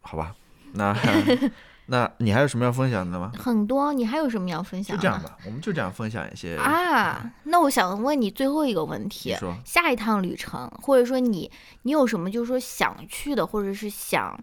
[0.00, 0.34] 好吧，
[0.72, 0.94] 那
[1.90, 3.32] 那你还有什么要分享的吗？
[3.38, 5.02] 很多，你还有什么要分享的？
[5.02, 6.54] 就这样吧，我们就这样分享一些。
[6.58, 11.50] 啊，那我想问你最后一个问你题，说，下一趟旅程，或者说你
[11.82, 14.38] 你有什么就是说想去的，或者是想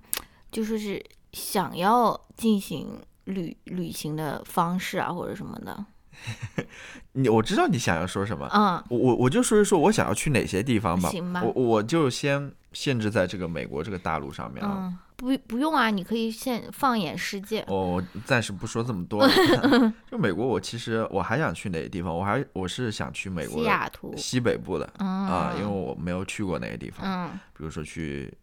[0.52, 1.00] 就说是
[1.34, 5.86] 想要进行旅旅行的方式啊，或者什么的？
[7.14, 11.10] 你我知道你想要说什么，嗯，我我我就说一说我想要去哪些地方吧。
[11.10, 14.78] 行吧我我就先限制在这个美国这个大陆上面啊。
[14.84, 17.64] 嗯，不不用啊，你可以先放眼世界。
[17.68, 19.30] 我暂时不说这么多了。
[20.12, 22.14] 就美国，我其实我还想去哪个地方？
[22.14, 27.06] 我还我是想去美国西雅图，西北部的嗯啊，因为我没有去过那个地方。
[27.06, 28.34] 嗯比如说去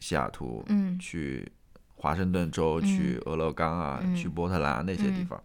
[0.00, 1.46] 西雅图，嗯去
[1.94, 5.42] 华盛顿州，去俄勒冈啊，嗯去波特兰那些地嗯方。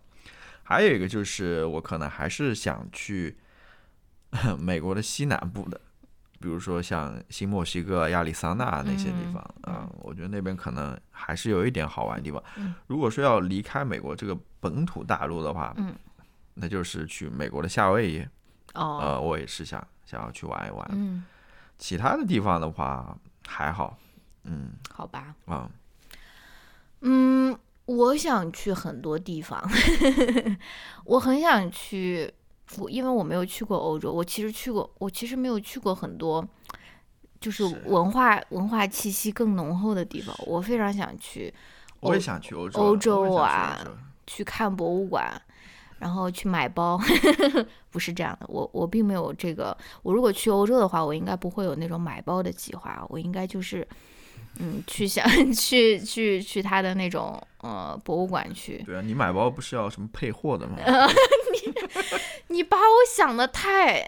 [0.73, 3.37] 还有一个就是，我可能还是想去
[4.59, 5.79] 美国的西南部的，
[6.39, 12.73] 比如说像新墨西哥、亚利桑那那些地嗯方啊，我觉得那边可能还是有一点好玩的地方嗯。
[12.87, 15.93] 如果说要离开美国这个本土大陆的话，嗯
[16.55, 18.27] 那就是去美国的夏威夷，
[18.73, 20.87] 哦，呃，我也是想想要去玩一玩。
[20.91, 21.23] 嗯，
[21.77, 23.97] 其他的地方的话还好，
[24.43, 24.71] 嗯。
[24.93, 25.69] 好吧，啊，
[27.01, 29.61] 嗯，我想去很多地方，
[31.03, 32.31] 我很想去，
[32.77, 36.45] 我因为我没有去过欧洲，我其实去过，我其实没有去过很多，
[37.41, 41.53] 就是是文化文化气息更浓厚的地方，我非常想去
[41.99, 43.77] 我也想去欧洲，欧洲啊
[44.25, 45.29] 去看博物馆，
[45.99, 46.97] 然后去买包，
[47.91, 53.85] 不是这样的，我我并没有这个，我如果去欧洲的话，我应该不会有那种买包的计划，我应该就是。
[54.59, 60.77] 嗯，去想 去去去他的那种呃博物馆去，对啊，你买包不是要什么配货的吗？
[62.47, 64.03] 你你把我想的太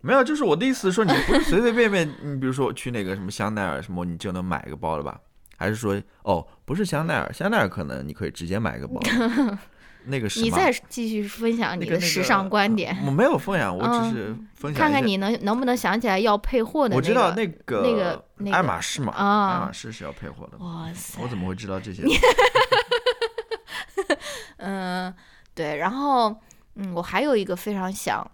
[0.00, 5.20] 没有，就是我的意思是说，你不是随随便便，你比如说去那个什么香奈儿什么，你就能买个包了吧？
[5.58, 8.98] 还是说，哦，不是香奈儿，香奈儿可能你可以直接买个包，
[10.04, 16.96] 那个是吗你再继续分享你的时尚观点，我没有分享，我只是分享看看你能能不能想起来要配货的、那个。
[16.96, 20.58] 我知道那个那个那个爱马仕嘛，啊爱马仕是要配货的。
[20.58, 22.02] 哇塞我，怎么会知道这些？
[24.56, 25.14] 嗯，
[25.54, 26.34] 对，然后
[26.74, 28.28] 嗯，我还有一个非常想，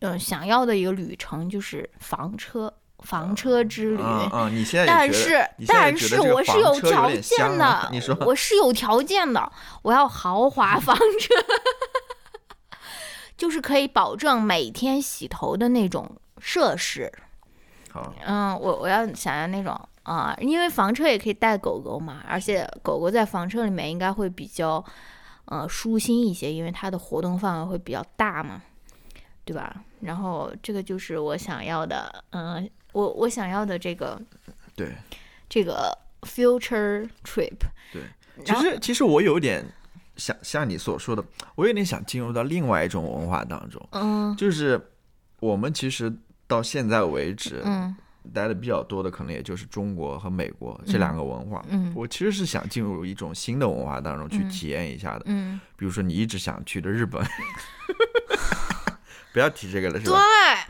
[0.00, 4.02] 嗯、想要的一个旅程就是房车，房车之旅。
[4.02, 11.34] 嗯嗯，你现在也觉得但是但是我是有条件的我是有条件的，我要豪华 房车，
[13.36, 17.12] 就是可以保证每天洗头的那种设施。
[17.90, 24.84] 好，嗯，我我要想要那种啊，因为房车也可以带狗狗嘛，而且狗狗在房车里面应该会比较
[25.46, 28.62] 呃舒心一些，因为它的活动范围会比较大嘛，
[29.44, 29.76] 对吧？
[30.00, 34.18] 然后这个就是我想要的，嗯、我我想要的这个
[34.74, 34.88] 对
[35.50, 37.52] 这个 future trip。
[37.92, 38.02] 对。
[38.42, 39.64] 其实其实我有点
[40.16, 41.22] 想像你所说的，
[41.54, 44.80] 我有点想进入到另外一种文化当中，嗯就是
[45.40, 46.10] 我们其实
[46.46, 47.94] 到现在为止，嗯
[48.34, 51.64] 待的比较多的可能也就是中国和美国这两个文化。
[51.68, 57.22] 嗯我其实是想进入一种新的文化当中去嗯体验一下的，嗯，比如说你一直想去的日本，
[59.36, 60.18] 不要提这个了，是吧？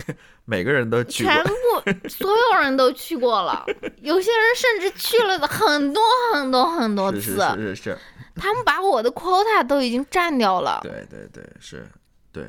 [0.05, 3.64] 对， 每个人都去过全，部所有人都去过了，
[4.02, 6.02] 有些人甚至去了很多
[6.35, 7.20] 很多很多次。
[7.20, 7.98] 是是是是，
[8.35, 10.81] 他们把我的 quota 都已经占掉了。
[10.83, 11.87] 对对对，是，
[12.33, 12.44] 对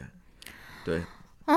[0.84, 1.04] 对，
[1.46, 1.56] 嗯，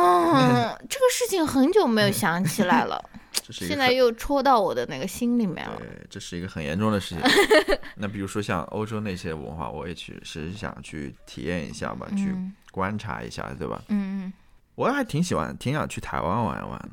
[0.91, 3.03] 这个事情很久没有想起来了，
[3.51, 5.77] 现在又戳到我的那个心里面了。
[5.79, 7.25] 对，这是一个很严重的事情。
[7.97, 13.83] 那比如说像欧洲那些文化，我也去是想去体验一下吧，去嗯观察一下，对吧？
[13.89, 14.33] 嗯嗯，
[14.81, 16.91] 我还挺喜欢，挺想去台湾玩一玩的，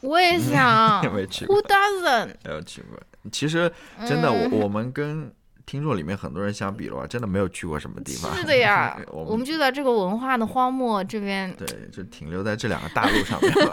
[0.00, 2.28] 我也想 没去过，Who doesn't？
[2.44, 2.98] 没有去过。
[3.30, 3.70] 其实
[4.06, 5.30] 真的，嗯我我们跟
[5.66, 8.34] 听众里面很多人相比的话，真的没有去过什么地方。
[8.34, 11.52] 是的呀 我我们就在这个文化的荒漠这边。
[11.54, 13.72] 对，就停留在这两个大陆上面吧。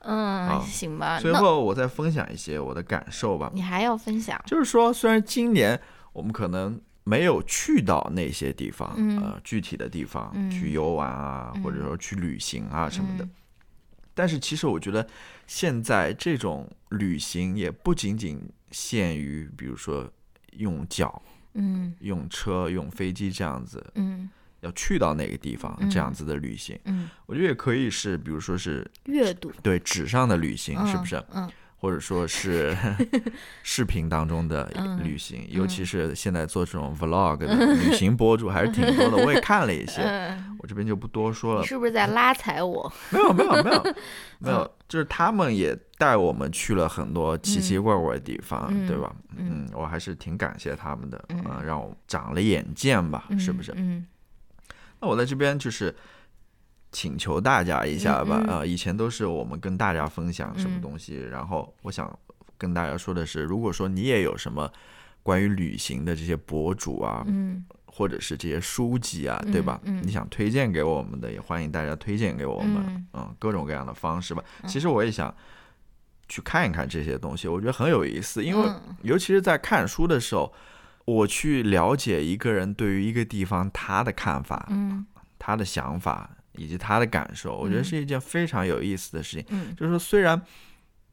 [0.06, 1.18] 嗯，好行吧。
[1.20, 3.50] 最后我再分享一些我的感受吧。
[3.52, 4.40] 你还要分享？
[4.46, 5.78] 就是说，虽然今年
[6.12, 9.16] 我们可能没有去到那些地方，嗯。
[9.22, 10.50] 呃，具体的地方、嗯。
[10.50, 13.30] 去游玩啊，或者嗯说去旅行啊什么的，嗯。
[14.14, 15.06] 但是其实我觉得
[15.46, 18.40] 现在这种旅行也不仅仅
[18.70, 20.10] 限于，比如说
[20.52, 21.22] 用脚、
[21.54, 21.94] 嗯。
[22.00, 24.28] 用车、用飞机这样子嗯。
[24.60, 25.90] 要去到那个地方、嗯。
[25.90, 29.52] 这样子的旅行，嗯，我觉得也可以是，比如说是阅读。
[29.62, 31.22] 对纸上的旅行，是不是？
[31.34, 32.76] 嗯或者说是
[33.62, 41.64] 视频当中的嗯旅行，尤其是现在做这种 vlog 的旅行博主还是挺多的，我也看了一些， 嗯，我这边就不多说了。
[41.64, 42.90] 是不是在拉踩我？
[43.10, 43.82] 没有没有没有
[44.38, 49.14] 没有， 就是他们也带我们去了很多奇奇怪怪的地方，嗯对吧？
[49.36, 53.72] 嗯嗯，我还是挺感谢他们的，嗯啊，让我长了眼见吧，是不是？
[53.76, 54.06] 嗯
[55.00, 55.94] 那我在这边就是
[56.94, 58.46] 请求大家一下吧，嗯。
[58.46, 60.80] 嗯啊，以前都是我们跟大家分享什么嗯。
[60.80, 62.18] 东西，然后我想
[62.56, 64.72] 跟大家说的是，如果说你也有什么
[65.22, 67.66] 关于旅行的这些博主啊，嗯。
[67.86, 69.80] 或者是这些书籍啊，嗯对吧？
[69.84, 70.00] 嗯。
[70.02, 73.06] 你想推荐给我们的，也欢迎大家推荐给我们，嗯。
[73.12, 74.42] 嗯，各种各样的方式吧。
[74.66, 75.32] 其实我也想
[76.28, 78.96] 去看一看这些东西，我觉得很有意思，因为嗯。
[79.02, 80.52] 尤其是在看书的时候，
[81.04, 85.06] 我去了解一个人对于一个地方他的看法、嗯。
[85.38, 89.46] 他的想法以及他的感受，我觉得嗯是一件非常有意思的事情。
[89.50, 90.40] 嗯就是说，虽然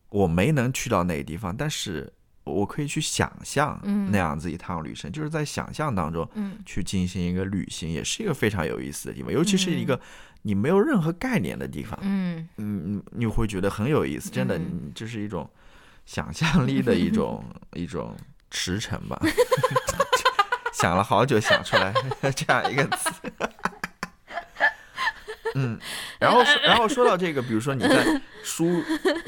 [0.09, 2.11] 我没能去到那个地方，但是
[2.43, 9.99] 我可以去想象嗯那样子一趟旅程，就是在想象当中嗯去进行一个旅行，也是一个非常有意思的地方，尤其是一个
[10.41, 15.49] 你没有任何概念的地方，嗯嗯，你会觉得很有意思，真的，嗯这是一种
[16.05, 18.15] 想象力的一种 一种
[18.49, 19.19] 驰骋吧。
[20.73, 21.93] 想了好久想出来
[22.35, 23.11] 这样一个词。
[25.55, 25.77] 嗯，
[26.19, 28.81] 然后然后说到这个，比如说你在 书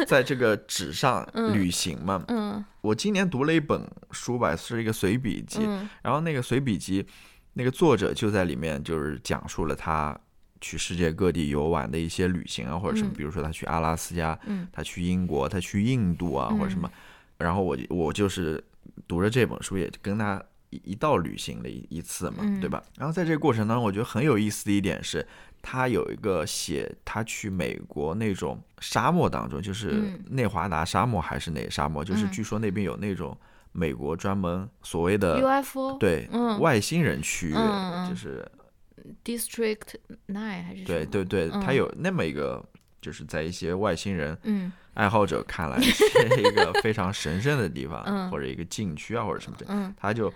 [0.07, 7.05] 在这个纸上旅行嘛，嗯我今年读了一本书吧，是一个随笔集，嗯然后那个随笔集，
[7.53, 10.17] 那个作者就在里面就是讲述了他
[10.61, 16.89] 去世界各地游玩的一些旅行啊，或者什么，嗯比如说他去阿拉斯加，嗯他去英国，他去印度啊，或者什么。
[17.37, 18.63] 然后我我就是
[19.07, 22.81] 读着这本书，也跟他一一道旅行了一一次嘛，嗯对吧？
[22.97, 25.25] 然后在这个过程当中，我觉得很有意思的一点是，
[25.65, 30.23] 他有一个写他去美国那种沙漠当中，就是嗯。
[30.29, 32.31] 内华达沙漠还是哪沙漠，就是嗯。
[32.31, 33.35] 据说那边有那种
[33.71, 36.59] 美国专门所谓的 UFO 对，嗯。
[36.59, 37.55] 外星人区域，
[38.09, 38.45] 就是、
[39.23, 39.95] District
[40.27, 41.05] Nine 还是什么？
[41.05, 41.75] 对对对，它嗯。
[41.75, 42.61] 有那么一个，
[43.01, 44.69] 就是在一些外星人嗯。
[44.95, 46.03] 爱好者看来是
[46.39, 48.29] 一个非常神圣的地方，嗯。
[48.29, 49.95] 或者一个禁区啊，或者什么的，嗯。
[49.97, 50.31] 他就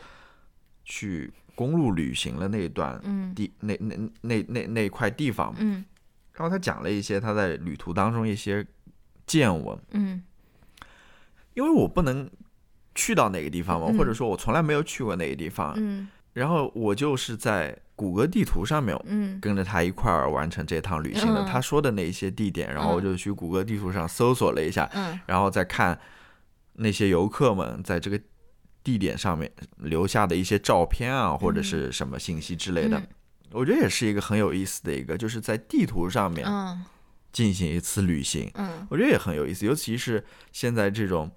[0.85, 3.33] 去公路旅行的那一段嗯。
[3.33, 5.83] 地，那那那那那一块地方，嗯。
[6.33, 8.63] 然后他讲了一些他在旅途当中一些
[9.25, 10.21] 见闻，嗯。
[11.55, 12.29] 因为我不能
[12.93, 13.97] 去到哪个地方嘛，嗯。
[13.97, 16.07] 或者说我从来没有去过哪个地方，嗯。
[16.33, 19.39] 然后我就是在谷歌地图上面嗯。
[19.41, 21.43] 跟着他一块儿完成这趟旅行的。
[21.43, 21.45] 嗯。
[21.47, 25.19] 他说的那些地点，然后我就去谷歌地图上搜索了一下，嗯。
[25.25, 25.99] 然后再看
[26.73, 28.21] 那些游客们在这个
[28.87, 32.97] 地点上面留下的一些照片啊，或者是什么信息之类的。
[32.97, 33.07] 嗯。
[33.51, 36.85] 我觉得也是一个很有意思的一个，就是在地图上面嗯。
[37.33, 38.87] 进行一次旅行，嗯。
[38.89, 39.65] 我觉得也很有意思。
[39.65, 40.23] 尤其是
[40.53, 41.29] 现在这种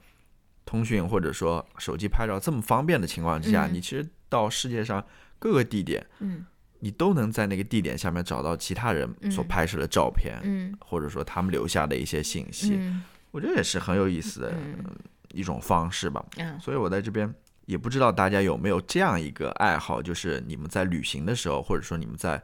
[0.65, 3.75] 通讯或者说手机拍照这么方便的情况之下，嗯。
[3.75, 5.05] 你其实到世界上
[5.41, 6.07] 各个地点。
[6.21, 6.47] 嗯。
[6.79, 10.73] 你都能在那个地点下面找到其他人所嗯拍摄的照片，嗯。
[10.79, 13.03] 或者说他们留下的一些信息，嗯。
[13.33, 14.85] 我觉得也是很有意思的嗯
[15.33, 16.25] 一种方式吧。
[16.37, 16.59] 嗯。
[16.61, 17.33] 所以我在这边
[17.67, 22.43] 也不知道大家有没有这样一个爱好，就是你们在旅行的时候，或者说你们在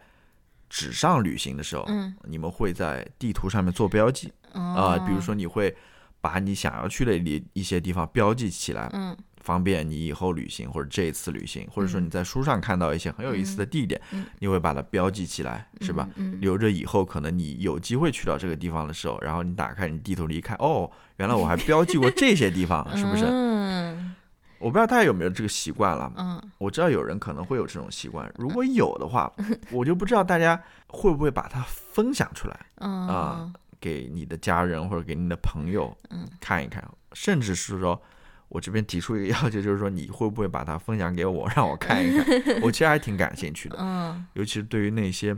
[0.69, 2.15] 纸上旅行的时候，嗯。
[2.25, 4.33] 你们会在地图上面做标记？
[4.53, 5.77] 啊、比如说你会
[6.19, 9.15] 把你想要去的一一些地方标记起来，嗯
[9.47, 16.09] 方便你以后旅行或者这一次旅行，或者说你在书上看到一些很有意思的地点，嗯你会把它标记起来，是吧？
[16.17, 23.25] 嗯留着以后可能你有机会去到这个地方的时候，然后你打开你地图里一看，哦，原来我还标记过这些地方，是不是？
[23.25, 24.15] 嗯
[24.59, 26.11] 我不知道大家有没有这个习惯了。
[26.17, 29.31] 嗯我知道有人可能会有这种习惯，如果有的话，
[29.71, 36.83] 我就不知道大家会不会把它分享出来嗯啊，给你的家人或者给你的朋友嗯看一看，
[37.13, 38.03] 甚至是说。
[38.49, 42.27] 我这边提出一个要求，就是说你会不会把它分享给我， 让我看一看？
[42.63, 45.37] 我其实还挺感兴趣的，嗯尤其是对于那些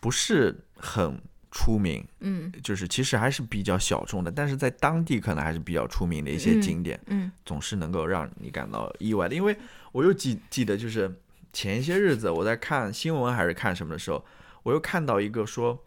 [0.00, 9.34] 不是很出名，嗯就是其实还是比较小众的，但是在当地可能还是比较出名的一些嗯景点，嗯总是能够让你感到意外的。
[9.34, 9.56] 因为
[9.92, 11.10] 我又记记得，就是
[11.52, 14.24] 前一些日子我在看新闻还是看什么的时候，
[14.62, 15.82] 我又看到一个说，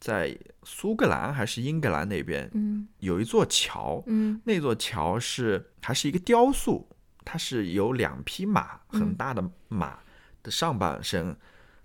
[0.00, 2.88] 在苏格兰还是英格兰那边嗯。
[2.98, 4.40] 有一座桥，嗯。
[4.44, 6.88] 那座桥是它是一个雕塑，
[7.24, 9.14] 它是有两匹马，很嗯。
[9.14, 9.98] 大的马
[10.42, 11.36] 的上半身，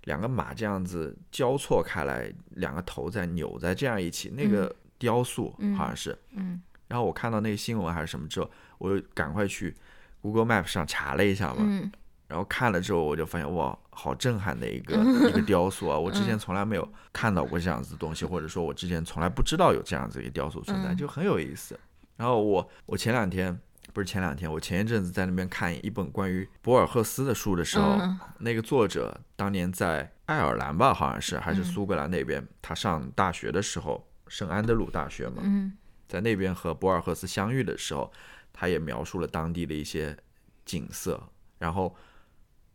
[0.04, 5.76] 两个马这样子交错开来，两个头在扭在这样一起，那个雕塑嗯。
[5.76, 6.18] 好像是。
[6.30, 6.60] 嗯。
[6.88, 9.76] 然后我看到那个新闻还是什么之后，我就赶快去
[10.22, 11.92] Google Map 上查了一下嘛，嗯
[12.28, 14.96] 然后看了之后，我就发现哇，好震撼的一个
[15.28, 15.96] 一个雕塑啊！
[15.98, 20.96] 我之前从来没有看到过这样子的东西，或者说我之前从来不知道有这样子一个雕塑存在，嗯。
[20.96, 21.78] 就很有意思。
[22.16, 23.56] 然后我我前两天
[23.92, 28.18] 不是前两天，我前一阵子在那边看一本关于博尔赫斯的书的时候，嗯。
[28.38, 31.64] 那个作者当年在爱尔兰吧，好像是还是嗯。
[31.64, 35.72] 苏格兰那边，他上大学的时候，圣安德鲁大学嘛，嗯。
[36.08, 38.12] 在那边和博尔赫斯相遇的时候，
[38.52, 40.16] 他也描述了当地的一些
[40.64, 41.22] 景色，
[41.58, 41.94] 然后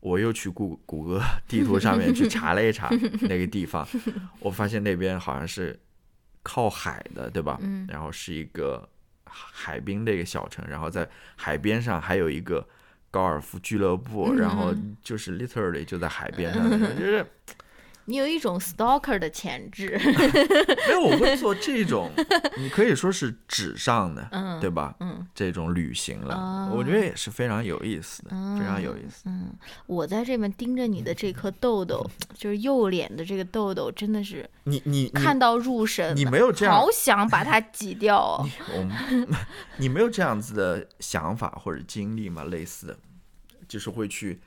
[0.02, 2.90] 我又去谷谷歌 地图上面去查了一查
[3.30, 3.88] 那个地方，
[4.42, 5.80] 我发现那边好像是
[6.44, 7.58] 靠海的，对吧？
[7.62, 8.88] 嗯然后是一个
[9.24, 12.68] 海滨的一个小城，然后在海边上还有一个
[13.10, 14.74] 高尔夫俱乐部，然后
[15.04, 17.26] 就是 literally 就在海边上，就是
[18.06, 19.98] 你有一种 stalker 的潜质，
[20.88, 22.10] 没有我会做这种，
[22.58, 24.96] 你可以说是纸上的，嗯对吧？
[25.00, 28.30] 嗯这种旅行了，哦我觉得也是非常有意思的，
[28.60, 29.24] 非常有意思。
[29.26, 29.54] 嗯，
[29.86, 38.48] 我在这边盯着你的这颗痘痘，就是右脸的这个痘痘，真的是你你你看到入神，你没有这样好想把它挤掉哦。
[39.78, 42.44] 你没有这样子的想法或者经历吗？
[42.46, 42.98] 类似的，
[43.68, 44.42] 就是会去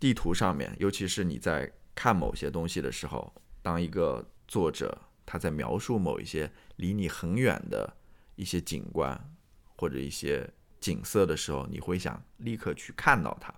[0.00, 4.96] 地图上面，尤其是你在看某些东西的时候，当一个作者
[5.26, 7.92] 他在描述某一些离你很远的
[8.36, 9.18] 一些景观
[9.76, 13.52] 或者一些景色的时候，你会想立刻去看到它，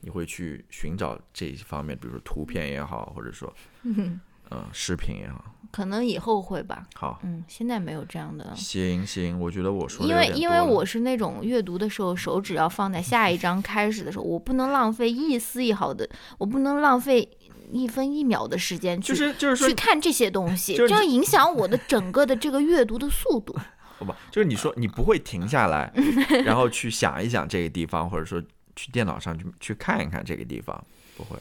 [0.00, 5.54] 你会去寻找这一方面，比如说图片也好，或者说嗯、呃视频也好。
[5.70, 8.54] 可能以后会吧，好，嗯，现在没有这样的。
[8.54, 17.28] 行行，我觉得我说的因为因为我是那种阅读的时候，手指要放在下一章开始的时候，我不能浪费一丝一毫的，我不能浪费
[17.70, 23.56] 一分一秒的时间去、就是就是说去看这些东西，就是这样影响我的整个的这个阅读的速度。
[23.98, 25.92] 好吧，就是你说你不会停下来，
[26.44, 28.42] 然后去想一想这个地方，或者说
[28.74, 30.84] 去电脑上去去看一看这个地方，
[31.16, 31.38] 不会，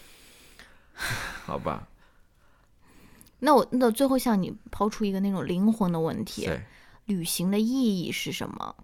[1.45, 1.87] 好吧？
[3.39, 6.61] 那我那最后向你抛出一个那种灵魂的问题：对，
[7.05, 8.75] 旅行的意义是什么？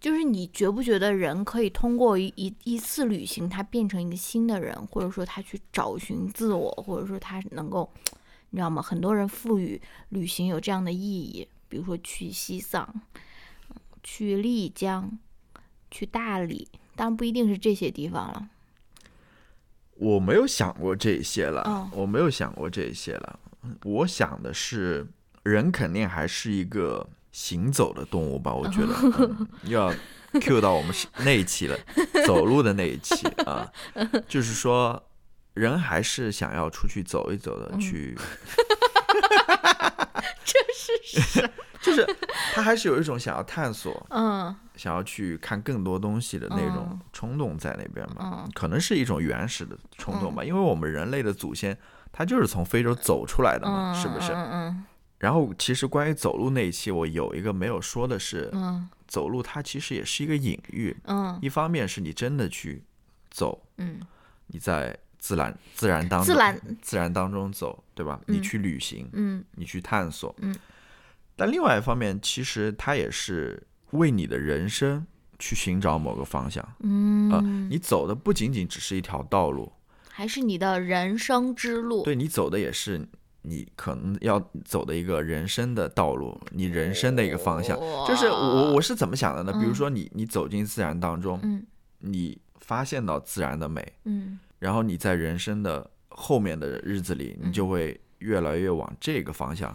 [0.00, 7.90] 就是你觉不觉得人可以通过一一一次旅行，他变成一个新的人，或者说他去找寻自我，或者说他能够，
[8.50, 8.82] 你知道吗？
[8.82, 13.02] 很多人赋予旅行有这样的意义，比如说去西藏、
[14.02, 15.18] 去丽江、
[15.90, 18.48] 去大理，当然不一定是这些地方了。
[19.98, 23.40] 我没有想过这些了，哦我没有想过这些了。
[23.82, 25.06] 我想的是，
[25.42, 28.50] 人肯定还是一个行走的动物吧？
[28.54, 29.92] 我觉得、嗯要
[30.40, 31.78] Q 到我们是那一期了，
[32.26, 33.70] 走路的那一期啊，
[34.26, 35.02] 就是说，
[35.52, 38.16] 人还是想要出去走一走的，去。
[40.44, 41.50] 这是什
[41.82, 42.06] 就是
[42.54, 44.54] 他还是有一种想要探索、嗯。
[44.76, 47.00] 想要去看更多东西的那种嗯。
[47.12, 48.50] 冲动在那边嘛，嗯。
[48.54, 51.76] 可能是一种原始的冲动吧，因为我们人类的祖先
[52.12, 54.32] 他就是从非洲走出来的嘛，嗯，是不是？
[54.32, 54.84] 嗯
[55.18, 62.82] 然后其实关于走路那一期，我有一个没有说的是，嗯走路它其实也是一个隐喻，嗯一方面是你真的去
[63.30, 64.00] 走，嗯
[64.48, 68.20] 你在自然自然当中自然自然当中走，对吧？
[68.26, 70.54] 你嗯去旅行，嗯你去探索，嗯。
[71.34, 75.06] 但另外一方面，其实它也是为你的人生
[75.38, 76.66] 去寻找某个方向。
[76.80, 79.70] 嗯呃，你走的不仅仅只是一条道路，
[80.10, 82.02] 还是你的人生之路。
[82.04, 83.06] 对你走的也是
[83.48, 87.78] 你可能要走的一个人生的道路，你人生的一个方向。
[88.06, 89.52] 就是我我是怎么想的呢？
[89.60, 91.64] 比如说你你走进自然当中，嗯。
[91.98, 94.38] 你发现到自然的美，嗯。
[94.58, 99.74] 然后你在人生的后面的日子里，你就会越来越往这个方向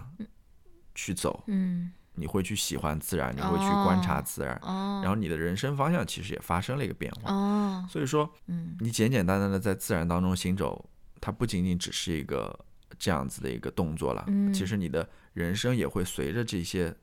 [0.93, 1.43] 去走。
[1.47, 1.91] 嗯。
[2.13, 4.99] 你会去喜欢自然，你会去观察自然，哦。
[5.01, 7.33] 然后你的人生方向其实也发生了一个变化。
[7.33, 7.87] 哦。
[7.89, 8.75] 所以说，嗯。
[8.81, 10.89] 你简简单单的在自然当中行走，
[11.21, 12.59] 它不仅仅只是一个
[13.01, 16.93] 这样子的一个动作了，嗯其实你的人生也会随着这些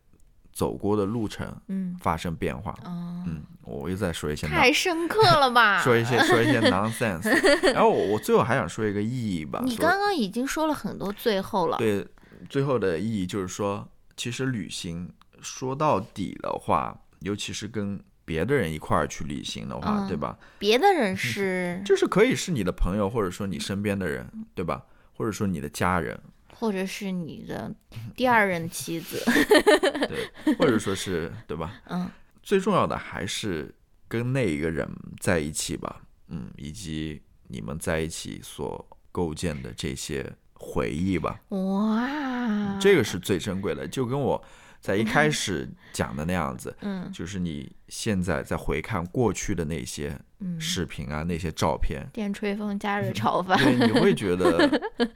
[0.52, 2.70] 走过的路程嗯发生变化。
[2.84, 5.82] 哦，嗯，我又在说一些太深刻了吧？
[5.82, 7.28] 说一些说一些 nonsense，
[7.72, 9.60] 然后我我最后还想说一个意义吧。
[9.64, 11.76] 你刚刚已经说了很多最后了。
[11.78, 12.06] 对
[12.48, 20.38] 最后的意义就是说，其实旅行说到底的话，尤其是跟别的人一块儿去旅行的话，嗯对吧？
[20.60, 24.24] 别的人 是，就是可以是你的朋友，或者说你身边的人，
[24.54, 24.84] 对吧？
[25.18, 26.16] 或者说你的家人，
[26.54, 27.74] 或者是你的
[28.14, 29.20] 第二任妻子。
[30.44, 31.82] 对，或者说是对吧？
[31.88, 32.08] 嗯
[32.40, 33.74] 最重要的还是
[34.06, 34.88] 跟那一个人
[35.20, 43.86] 在一起吧，嗯，以及你们在一起所构建的这些回忆吧，哇，这个是最珍贵的。
[43.88, 44.42] 就跟我
[44.88, 53.58] 在一开始讲的那样子，嗯就是你现在在回看过去的那些嗯，视频啊，那些照片，电吹风加热炒饭。
[53.58, 54.80] 对，你会觉得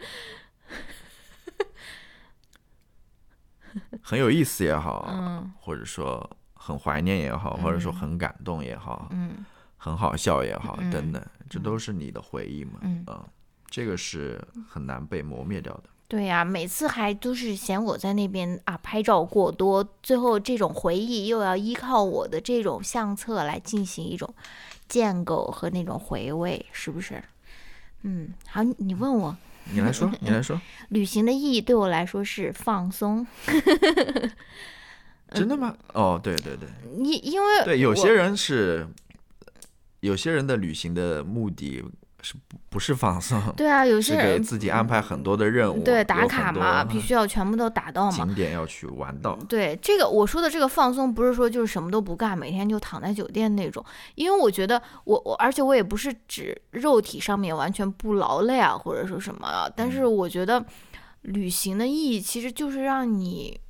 [4.02, 5.50] 很有意思也好，嗯。
[5.58, 7.94] 或者说很怀念也好，或者说嗯。
[7.94, 9.42] 很感动也好，嗯。
[9.78, 10.90] 很好笑也好，嗯。
[10.90, 12.80] 等等，这都是你的回忆嘛。
[12.82, 13.02] 嗯。
[13.06, 13.26] 啊，
[13.70, 15.84] 这个是很难被磨灭掉的。
[16.12, 24.34] 对呀、每次还都是嫌我在那边啊拍照过多，最后这种回忆又要依靠我的这种相册来进行一种
[24.86, 27.24] 建构和那种回味，是不是？
[28.02, 29.34] 嗯，好，你问我
[29.72, 30.60] 你来说，你来说，
[30.90, 33.26] 旅行的意义对我来说是放松，
[35.30, 35.74] 真的吗？
[35.94, 38.86] 哦，对对对你因为对，有些人是，
[40.00, 41.82] 有些人的旅行的目的
[42.22, 48.12] 是不不是放松，对啊，有些人给自己安排很多的任务，对打卡嘛，必须要全部都打到嘛。
[48.12, 49.36] 景点要去玩到。
[49.48, 53.84] 对这个我说的这个放松，不是说就是什么都不干，每天就躺在酒店那种。
[54.14, 59.68] 因为我觉得我我，而且我也不是指肉体上面完全不劳累啊，或者说什么啊。
[59.74, 60.64] 但是我觉得
[61.22, 63.60] 旅行的意义其实就是让你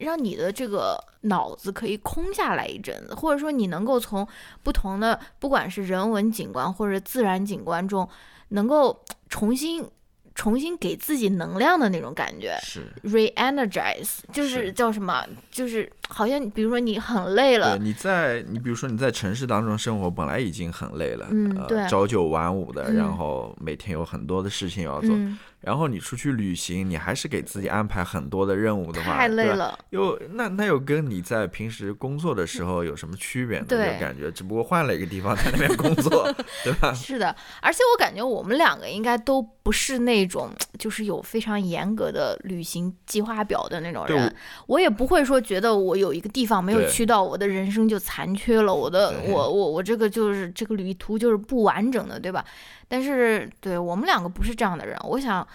[0.00, 4.26] 让你的这个脑子可以空下来一阵子，或者说你能够从
[4.62, 8.08] 不同的不管是人文景观或者自然景观中，
[8.48, 9.86] 能够重新
[10.34, 12.56] 重新给自己能量的那种感觉。
[12.62, 15.22] 是，re-energize，就是是叫什么？
[15.50, 29.44] 就是好像比如说你很累了对，，你在你比如说你在城市当中生活，本来已经很累了，嗯对呃，朝九晚五的，嗯然后每天有很多的事情要做，嗯，然后你出去旅行，你还是给自己安排很多的任务的话，太累。
[29.44, 29.78] 了。
[29.90, 33.66] 又那那又跟你在平时工作的时候有什么区别呢？
[33.68, 36.32] 对就感觉只不过换了一个地方在那边工作，
[36.64, 36.92] 对吧？
[36.96, 44.34] 是的，而且我感觉我们两个应该都不是那种就是有非常严格的旅行计划表的那种人。
[44.66, 52.44] 我也不会说觉得我有一个地方没有去到，我的人生就残缺了，我的我我我这个就是这个旅途就是不完整的，对吧？
[52.90, 55.46] 但是对我们两个不是这样的人，我想。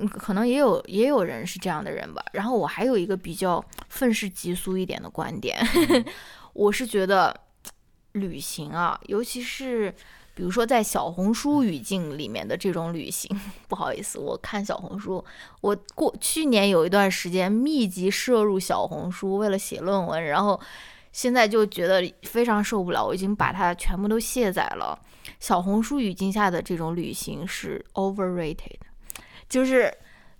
[0.00, 2.24] 嗯，可能也有也有人是这样的人吧。
[2.32, 5.58] 然后我还有一个比较愤世嫉俗一点的观点，
[6.54, 7.36] 我是觉得
[8.12, 9.92] 旅行啊，尤其是
[10.36, 13.28] 比如说在小红书语境里面的这种旅行，
[13.66, 15.24] 不好意思，我看小红书，
[15.62, 20.60] 我过去年有一段时间密集摄入小红书，为了写论文，然后
[21.10, 24.96] 现在就觉得非常受不了，我已经把它全部都卸载了。
[25.40, 28.78] 小红书语境下的这种旅行是 overrated，
[29.48, 29.92] 就是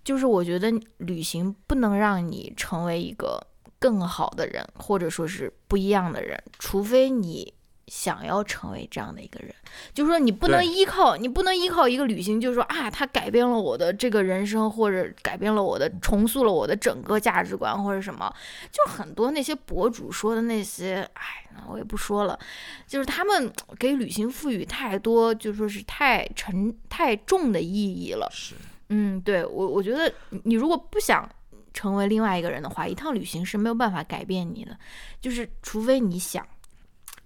[0.04, 3.46] 就是我觉得旅行不能让你成为一个
[3.78, 7.52] 更好的人，或者说是不一样的人，除非你
[7.88, 9.54] 想要成为这样的一个人。
[9.92, 18.32] 就是说，你不能依靠，你不能依靠一个旅行，就是说啊，他改变了我的这个人生，或者改变了我的，重塑了我的整个价值观，或者什么。
[18.70, 22.38] 就很多那些博主说的那些，哎，我也不说了，
[22.86, 28.28] 就是他们给旅行赋予太多，就说是太沉太重的意义了。
[28.32, 28.54] 是，
[28.88, 31.28] 嗯，对我我觉得你你如果不想
[31.74, 34.76] 成为另外一个人的话，一趟旅行是没有办法改变你的，
[35.20, 36.46] 就是除非你想，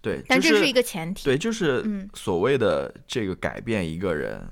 [0.02, 1.24] 对，但这是一个前提。
[1.24, 4.44] 对，就是嗯所谓的这个改变一个人，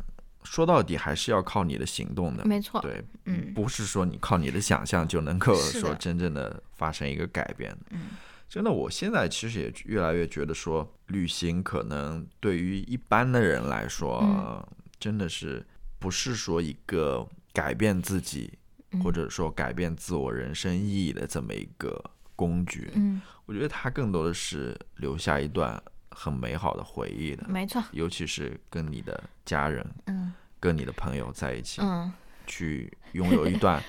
[0.45, 2.45] 说到底还是要靠你的行动的。
[2.47, 7.79] 没错，对，嗯不是说你靠你的想象就能够说真正的发生一个改变的。
[7.91, 8.11] 嗯
[8.49, 14.67] 真的，我现在其实也越来越觉得说，旅行可能对于一般的人来说，嗯
[14.99, 15.65] 真的是
[15.99, 18.53] 不是说一个改变自己、
[18.93, 22.03] 嗯或者说改变自我人生意义的这么一个
[22.35, 22.91] 工具。
[22.95, 30.33] 嗯，我觉得它更多的是留下一段很美好的回忆的，没错，尤其是跟你的家人、嗯。
[30.61, 32.13] 跟你的朋友在一起，嗯。
[32.47, 33.83] 去拥有一段，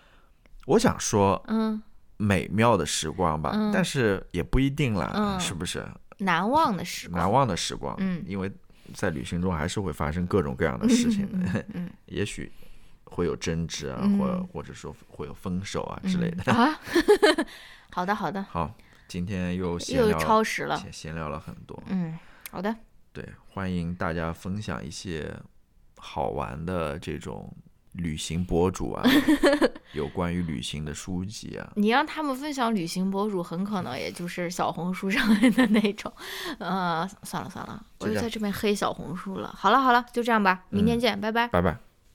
[0.66, 1.82] 我想说嗯，
[2.18, 3.72] 美妙的时光吧，嗯。
[3.72, 5.40] 但是也不一定啦，嗯。
[5.40, 5.82] 是不是？
[6.18, 8.22] 难忘的时光，难忘的时光，嗯。
[8.26, 8.52] 因为
[8.92, 11.86] 在旅行中还是会发生各种各样的事情的，嗯。
[11.86, 12.52] 嗯 也许
[13.04, 14.18] 会有争执啊，嗯。
[14.18, 16.42] 或或者说会有分手啊之类的。
[16.48, 16.80] 嗯啊，
[17.90, 18.74] 好的好的，好，
[19.08, 22.16] 今天又闲又聊超时了，闲闲聊了很多，嗯，
[22.50, 22.76] 好的，
[23.12, 25.34] 对，欢迎大家分享一些
[25.96, 27.50] 好玩的这种
[27.92, 29.02] 旅行博主啊，
[29.94, 31.72] 有关于旅行的书籍啊。
[31.74, 36.12] 你让他们分享旅行博主，很可能也就是小红书上面的那种，
[36.58, 39.52] 呃，算了算了，我就在这边黑小红书了。
[39.56, 41.48] 好了好了，就这样吧，明天嗯见，拜拜。
[41.48, 41.87] 拜拜。